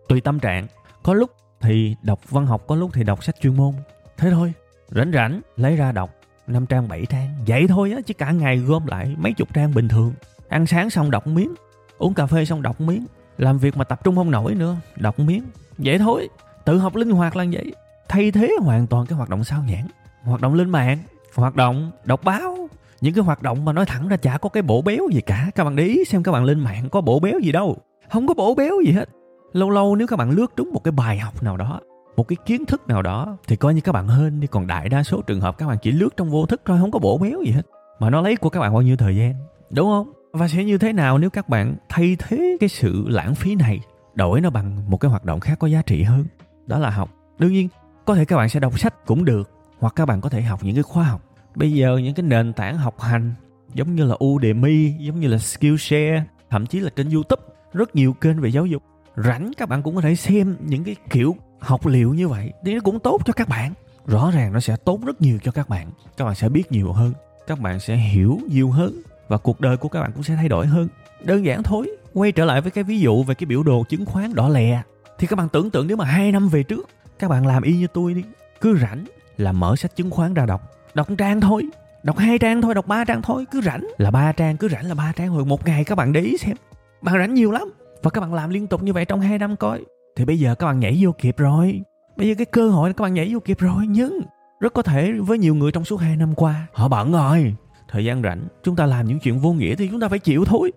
tùy 0.09 0.21
tâm 0.21 0.39
trạng. 0.39 0.67
Có 1.03 1.13
lúc 1.13 1.31
thì 1.61 1.95
đọc 2.01 2.19
văn 2.29 2.45
học, 2.45 2.63
có 2.67 2.75
lúc 2.75 2.91
thì 2.93 3.03
đọc 3.03 3.23
sách 3.23 3.35
chuyên 3.41 3.57
môn. 3.57 3.73
Thế 4.17 4.31
thôi, 4.31 4.53
rảnh 4.89 5.11
rảnh, 5.11 5.41
lấy 5.55 5.75
ra 5.75 5.91
đọc. 5.91 6.09
Năm 6.47 6.65
trang, 6.65 6.87
bảy 6.87 7.05
trang. 7.05 7.35
Vậy 7.47 7.67
thôi 7.67 7.91
á, 7.91 8.01
chứ 8.05 8.13
cả 8.13 8.31
ngày 8.31 8.57
gom 8.57 8.85
lại 8.85 9.15
mấy 9.17 9.33
chục 9.33 9.53
trang 9.53 9.73
bình 9.73 9.87
thường. 9.87 10.13
Ăn 10.49 10.67
sáng 10.67 10.89
xong 10.89 11.11
đọc 11.11 11.27
miếng, 11.27 11.53
uống 11.97 12.13
cà 12.13 12.25
phê 12.25 12.45
xong 12.45 12.61
đọc 12.61 12.81
miếng. 12.81 13.05
Làm 13.37 13.57
việc 13.57 13.77
mà 13.77 13.83
tập 13.83 14.03
trung 14.03 14.15
không 14.15 14.31
nổi 14.31 14.55
nữa, 14.55 14.75
đọc 14.95 15.19
miếng. 15.19 15.43
Vậy 15.77 15.97
thôi, 15.97 16.29
tự 16.65 16.77
học 16.77 16.95
linh 16.95 17.11
hoạt 17.11 17.35
là 17.35 17.45
vậy. 17.51 17.75
Thay 18.07 18.31
thế 18.31 18.55
hoàn 18.61 18.87
toàn 18.87 19.05
cái 19.05 19.17
hoạt 19.17 19.29
động 19.29 19.43
sao 19.43 19.63
nhãn 19.63 19.87
hoạt 20.23 20.41
động 20.41 20.53
lên 20.53 20.69
mạng, 20.69 20.97
hoạt 21.35 21.55
động 21.55 21.91
đọc 22.03 22.23
báo 22.23 22.60
những 23.01 23.13
cái 23.13 23.23
hoạt 23.23 23.41
động 23.41 23.65
mà 23.65 23.73
nói 23.73 23.85
thẳng 23.85 24.07
ra 24.07 24.17
chả 24.17 24.37
có 24.37 24.49
cái 24.49 24.63
bổ 24.63 24.81
béo 24.81 25.07
gì 25.11 25.21
cả. 25.21 25.51
Các 25.55 25.63
bạn 25.63 25.75
để 25.75 25.83
ý 25.83 26.05
xem 26.05 26.23
các 26.23 26.31
bạn 26.31 26.43
lên 26.43 26.59
mạng 26.59 26.89
có 26.89 27.01
bổ 27.01 27.19
béo 27.19 27.39
gì 27.39 27.51
đâu. 27.51 27.77
Không 28.11 28.27
có 28.27 28.33
bổ 28.33 28.55
béo 28.55 28.81
gì 28.85 28.91
hết. 28.91 29.09
Lâu 29.53 29.69
lâu 29.69 29.95
nếu 29.95 30.07
các 30.07 30.15
bạn 30.15 30.31
lướt 30.31 30.47
trúng 30.55 30.73
một 30.73 30.83
cái 30.83 30.91
bài 30.91 31.19
học 31.19 31.43
nào 31.43 31.57
đó, 31.57 31.79
một 32.15 32.27
cái 32.27 32.37
kiến 32.45 32.65
thức 32.65 32.87
nào 32.87 33.01
đó, 33.01 33.37
thì 33.47 33.55
coi 33.55 33.73
như 33.73 33.81
các 33.81 33.91
bạn 33.91 34.07
hên 34.07 34.39
đi. 34.39 34.47
Còn 34.47 34.67
đại 34.67 34.89
đa 34.89 35.03
số 35.03 35.21
trường 35.21 35.41
hợp 35.41 35.57
các 35.57 35.67
bạn 35.67 35.77
chỉ 35.81 35.91
lướt 35.91 36.17
trong 36.17 36.29
vô 36.29 36.45
thức 36.45 36.61
thôi, 36.65 36.77
không 36.81 36.91
có 36.91 36.99
bổ 36.99 37.17
béo 37.17 37.41
gì 37.45 37.51
hết. 37.51 37.67
Mà 37.99 38.09
nó 38.09 38.21
lấy 38.21 38.35
của 38.35 38.49
các 38.49 38.59
bạn 38.59 38.73
bao 38.73 38.81
nhiêu 38.81 38.97
thời 38.97 39.15
gian, 39.15 39.33
đúng 39.69 39.87
không? 39.87 40.11
Và 40.33 40.47
sẽ 40.47 40.63
như 40.63 40.77
thế 40.77 40.93
nào 40.93 41.17
nếu 41.17 41.29
các 41.29 41.49
bạn 41.49 41.75
thay 41.89 42.15
thế 42.19 42.57
cái 42.59 42.69
sự 42.69 43.05
lãng 43.07 43.35
phí 43.35 43.55
này, 43.55 43.79
đổi 44.13 44.41
nó 44.41 44.49
bằng 44.49 44.89
một 44.89 44.97
cái 44.97 45.11
hoạt 45.11 45.25
động 45.25 45.39
khác 45.39 45.59
có 45.59 45.67
giá 45.67 45.81
trị 45.81 46.03
hơn? 46.03 46.25
Đó 46.67 46.79
là 46.79 46.89
học. 46.89 47.09
Đương 47.39 47.51
nhiên, 47.51 47.67
có 48.05 48.15
thể 48.15 48.25
các 48.25 48.37
bạn 48.37 48.49
sẽ 48.49 48.59
đọc 48.59 48.79
sách 48.79 49.05
cũng 49.05 49.25
được, 49.25 49.49
hoặc 49.79 49.93
các 49.95 50.05
bạn 50.05 50.21
có 50.21 50.29
thể 50.29 50.41
học 50.41 50.59
những 50.63 50.75
cái 50.75 50.83
khóa 50.83 51.03
học 51.03 51.21
bây 51.55 51.71
giờ 51.71 51.97
những 51.97 52.13
cái 52.13 52.23
nền 52.23 52.53
tảng 52.53 52.77
học 52.77 52.99
hành 52.99 53.33
giống 53.73 53.95
như 53.95 54.05
là 54.05 54.15
Udemy, 54.25 54.93
giống 54.99 55.19
như 55.19 55.27
là 55.27 55.37
Skillshare, 55.37 56.23
thậm 56.49 56.65
chí 56.65 56.79
là 56.79 56.89
trên 56.95 57.09
youtube, 57.09 57.43
rất 57.73 57.95
nhiều 57.95 58.13
kênh 58.13 58.41
về 58.41 58.49
giáo 58.49 58.65
dục. 58.65 58.83
Rảnh 59.15 59.51
các 59.57 59.69
bạn 59.69 59.83
cũng 59.83 59.95
có 59.95 60.01
thể 60.01 60.15
xem 60.15 60.55
những 60.59 60.83
cái 60.83 60.95
kiểu 61.09 61.35
học 61.59 61.85
liệu 61.85 62.13
như 62.13 62.27
vậy. 62.27 62.53
Thì 62.65 62.73
nó 62.73 62.79
cũng 62.83 62.99
tốt 62.99 63.21
cho 63.25 63.33
các 63.33 63.47
bạn. 63.47 63.73
Rõ 64.05 64.31
ràng 64.31 64.53
nó 64.53 64.59
sẽ 64.59 64.75
tốt 64.75 64.99
rất 65.05 65.21
nhiều 65.21 65.39
cho 65.43 65.51
các 65.51 65.69
bạn. 65.69 65.87
Các 66.17 66.25
bạn 66.25 66.35
sẽ 66.35 66.49
biết 66.49 66.71
nhiều 66.71 66.91
hơn. 66.91 67.13
Các 67.47 67.59
bạn 67.59 67.79
sẽ 67.79 67.95
hiểu 67.95 68.39
nhiều 68.49 68.71
hơn. 68.71 69.01
Và 69.27 69.37
cuộc 69.37 69.61
đời 69.61 69.77
của 69.77 69.89
các 69.89 70.01
bạn 70.01 70.11
cũng 70.13 70.23
sẽ 70.23 70.35
thay 70.35 70.49
đổi 70.49 70.67
hơn. 70.67 70.87
Đơn 71.23 71.45
giản 71.45 71.63
thôi. 71.63 71.89
Quay 72.13 72.31
trở 72.31 72.45
lại 72.45 72.61
với 72.61 72.71
cái 72.71 72.83
ví 72.83 72.99
dụ 72.99 73.23
về 73.23 73.35
cái 73.35 73.45
biểu 73.45 73.63
đồ 73.63 73.83
chứng 73.89 74.05
khoán 74.05 74.35
đỏ 74.35 74.49
lè. 74.49 74.81
Thì 75.17 75.27
các 75.27 75.35
bạn 75.35 75.49
tưởng 75.49 75.69
tượng 75.69 75.87
nếu 75.87 75.97
mà 75.97 76.05
hai 76.05 76.31
năm 76.31 76.49
về 76.49 76.63
trước, 76.63 76.89
các 77.19 77.27
bạn 77.29 77.45
làm 77.45 77.63
y 77.63 77.77
như 77.77 77.87
tôi 77.93 78.13
đi. 78.13 78.23
Cứ 78.61 78.77
rảnh 78.77 79.05
là 79.37 79.51
mở 79.51 79.75
sách 79.75 79.95
chứng 79.95 80.09
khoán 80.09 80.33
ra 80.33 80.45
đọc 80.45 80.71
đọc 80.93 81.07
trang 81.17 81.41
thôi. 81.41 81.63
Đọc 82.03 82.17
hai 82.17 82.39
trang 82.39 82.61
thôi, 82.61 82.75
đọc 82.75 82.87
ba 82.87 83.05
trang 83.05 83.21
thôi. 83.21 83.45
Cứ 83.51 83.61
rảnh 83.61 83.87
là 83.97 84.11
ba 84.11 84.31
trang, 84.31 84.57
cứ 84.57 84.69
rảnh 84.69 84.87
là 84.87 84.95
ba 84.95 85.13
trang. 85.15 85.35
Rồi 85.35 85.45
một 85.45 85.67
ngày 85.67 85.83
các 85.83 85.95
bạn 85.95 86.13
để 86.13 86.21
ý 86.21 86.37
xem. 86.37 86.55
Bạn 87.01 87.15
rảnh 87.17 87.33
nhiều 87.33 87.51
lắm. 87.51 87.73
Và 88.03 88.11
các 88.11 88.21
bạn 88.21 88.33
làm 88.33 88.49
liên 88.49 88.67
tục 88.67 88.83
như 88.83 88.93
vậy 88.93 89.05
trong 89.05 89.21
hai 89.21 89.39
năm 89.39 89.55
coi. 89.55 89.85
Thì 90.15 90.25
bây 90.25 90.39
giờ 90.39 90.55
các 90.55 90.65
bạn 90.65 90.79
nhảy 90.79 90.97
vô 91.01 91.11
kịp 91.11 91.37
rồi. 91.37 91.81
Bây 92.17 92.27
giờ 92.27 92.33
cái 92.37 92.45
cơ 92.45 92.69
hội 92.69 92.89
là 92.89 92.93
các 92.93 93.01
bạn 93.01 93.13
nhảy 93.13 93.33
vô 93.33 93.39
kịp 93.39 93.59
rồi. 93.59 93.87
Nhưng 93.87 94.21
rất 94.59 94.73
có 94.73 94.81
thể 94.81 95.11
với 95.11 95.37
nhiều 95.37 95.55
người 95.55 95.71
trong 95.71 95.85
suốt 95.85 95.97
hai 95.97 96.15
năm 96.15 96.35
qua, 96.35 96.67
họ 96.73 96.87
bận 96.87 97.11
rồi. 97.11 97.55
Thời 97.89 98.05
gian 98.05 98.21
rảnh, 98.21 98.47
chúng 98.63 98.75
ta 98.75 98.85
làm 98.85 99.07
những 99.07 99.19
chuyện 99.19 99.39
vô 99.39 99.53
nghĩa 99.53 99.75
thì 99.75 99.87
chúng 99.87 99.99
ta 99.99 100.07
phải 100.07 100.19
chịu 100.19 100.45
thôi. 100.45 100.71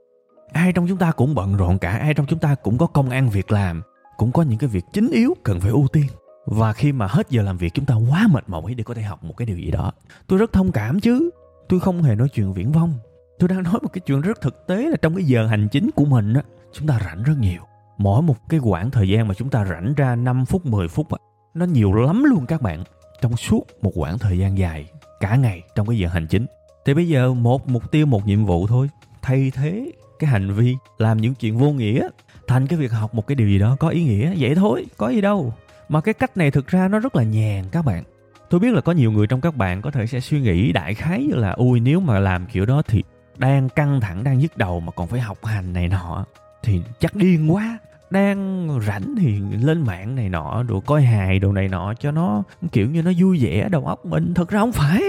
Ai 0.52 0.72
trong 0.72 0.88
chúng 0.88 0.98
ta 0.98 1.12
cũng 1.12 1.34
bận 1.34 1.56
rộn 1.56 1.78
cả. 1.78 1.90
Ai 1.90 2.14
trong 2.14 2.26
chúng 2.26 2.38
ta 2.38 2.54
cũng 2.54 2.78
có 2.78 2.86
công 2.86 3.10
ăn 3.10 3.30
việc 3.30 3.52
làm. 3.52 3.82
Cũng 4.16 4.32
có 4.32 4.42
những 4.42 4.58
cái 4.58 4.68
việc 4.68 4.84
chính 4.92 5.10
yếu 5.10 5.34
cần 5.42 5.60
phải 5.60 5.70
ưu 5.70 5.86
tiên 5.92 6.06
và 6.46 6.72
khi 6.72 6.92
mà 6.92 7.06
hết 7.06 7.30
giờ 7.30 7.42
làm 7.42 7.56
việc, 7.56 7.74
chúng 7.74 7.84
ta 7.84 7.94
quá 8.10 8.26
mệt 8.30 8.44
mỏi 8.46 8.74
để 8.74 8.84
có 8.84 8.94
thể 8.94 9.02
học 9.02 9.24
một 9.24 9.36
cái 9.36 9.46
điều 9.46 9.56
gì 9.56 9.70
đó. 9.70 9.92
Tôi 10.26 10.38
rất 10.38 10.52
thông 10.52 10.72
cảm 10.72 11.00
chứ. 11.00 11.30
Tôi 11.68 11.80
không 11.80 12.02
hề 12.02 12.14
nói 12.14 12.28
chuyện 12.28 12.54
viễn 12.54 12.72
vông. 12.72 12.94
Tôi 13.38 13.48
đang 13.48 13.62
nói 13.62 13.78
một 13.82 13.88
cái 13.92 14.00
chuyện 14.06 14.20
rất 14.20 14.40
thực 14.40 14.66
tế 14.66 14.90
là 14.90 14.96
trong 15.02 15.14
cái 15.14 15.24
giờ 15.24 15.46
hành 15.46 15.68
chính 15.68 15.90
của 15.90 16.04
mình 16.04 16.34
á, 16.34 16.42
chúng 16.72 16.88
ta 16.88 17.00
rảnh 17.04 17.22
rất 17.22 17.34
nhiều. 17.40 17.62
Mỗi 17.98 18.22
một 18.22 18.36
cái 18.48 18.60
quãng 18.60 18.90
thời 18.90 19.08
gian 19.08 19.28
mà 19.28 19.34
chúng 19.34 19.50
ta 19.50 19.64
rảnh 19.64 19.94
ra 19.94 20.16
5 20.16 20.44
phút 20.44 20.66
10 20.66 20.88
phút 20.88 21.10
á, 21.10 21.18
nó 21.54 21.66
nhiều 21.66 21.92
lắm 21.92 22.24
luôn 22.24 22.46
các 22.46 22.62
bạn. 22.62 22.84
Trong 23.20 23.36
suốt 23.36 23.66
một 23.82 23.92
quãng 23.94 24.18
thời 24.18 24.38
gian 24.38 24.58
dài, 24.58 24.86
cả 25.20 25.36
ngày 25.36 25.62
trong 25.74 25.86
cái 25.86 25.98
giờ 25.98 26.08
hành 26.08 26.26
chính. 26.26 26.46
Thì 26.84 26.94
bây 26.94 27.08
giờ 27.08 27.34
một 27.34 27.68
mục 27.68 27.90
tiêu, 27.90 28.06
một 28.06 28.26
nhiệm 28.26 28.44
vụ 28.44 28.66
thôi. 28.66 28.90
Thay 29.22 29.52
thế 29.54 29.92
cái 30.18 30.30
hành 30.30 30.52
vi 30.52 30.76
làm 30.98 31.20
những 31.20 31.34
chuyện 31.34 31.58
vô 31.58 31.72
nghĩa 31.72 32.08
thành 32.46 32.66
cái 32.66 32.78
việc 32.78 32.92
học 32.92 33.14
một 33.14 33.26
cái 33.26 33.34
điều 33.34 33.48
gì 33.48 33.58
đó 33.58 33.76
có 33.80 33.88
ý 33.88 34.04
nghĩa, 34.04 34.34
vậy 34.38 34.54
thôi, 34.54 34.86
có 34.96 35.08
gì 35.08 35.20
đâu 35.20 35.54
mà 35.88 36.00
cái 36.00 36.14
cách 36.14 36.36
này 36.36 36.50
thực 36.50 36.66
ra 36.66 36.88
nó 36.88 36.98
rất 36.98 37.16
là 37.16 37.22
nhàn 37.22 37.64
các 37.72 37.84
bạn. 37.84 38.04
Tôi 38.50 38.60
biết 38.60 38.74
là 38.74 38.80
có 38.80 38.92
nhiều 38.92 39.12
người 39.12 39.26
trong 39.26 39.40
các 39.40 39.56
bạn 39.56 39.82
có 39.82 39.90
thể 39.90 40.06
sẽ 40.06 40.20
suy 40.20 40.40
nghĩ 40.40 40.72
đại 40.72 40.94
khái 40.94 41.24
như 41.24 41.34
là, 41.34 41.50
ui, 41.50 41.80
nếu 41.80 42.00
mà 42.00 42.18
làm 42.18 42.46
kiểu 42.46 42.66
đó 42.66 42.82
thì 42.88 43.02
đang 43.38 43.68
căng 43.68 44.00
thẳng, 44.00 44.24
đang 44.24 44.38
nhức 44.38 44.56
đầu 44.56 44.80
mà 44.80 44.92
còn 44.92 45.08
phải 45.08 45.20
học 45.20 45.44
hành 45.44 45.72
này 45.72 45.88
nọ, 45.88 46.24
thì 46.62 46.82
chắc 46.98 47.14
điên 47.14 47.54
quá. 47.54 47.78
Đang 48.10 48.68
rảnh 48.86 49.14
thì 49.18 49.40
lên 49.62 49.82
mạng 49.82 50.14
này 50.14 50.28
nọ 50.28 50.62
rồi 50.68 50.80
coi 50.86 51.02
hài, 51.02 51.38
đồ 51.38 51.52
này 51.52 51.68
nọ 51.68 51.94
cho 51.94 52.10
nó, 52.10 52.42
kiểu 52.72 52.90
như 52.90 53.02
nó 53.02 53.10
vui 53.18 53.38
vẻ, 53.44 53.68
đầu 53.68 53.86
óc 53.86 54.06
mình. 54.06 54.34
Thật 54.34 54.48
ra 54.48 54.60
không 54.60 54.72
phải. 54.72 55.02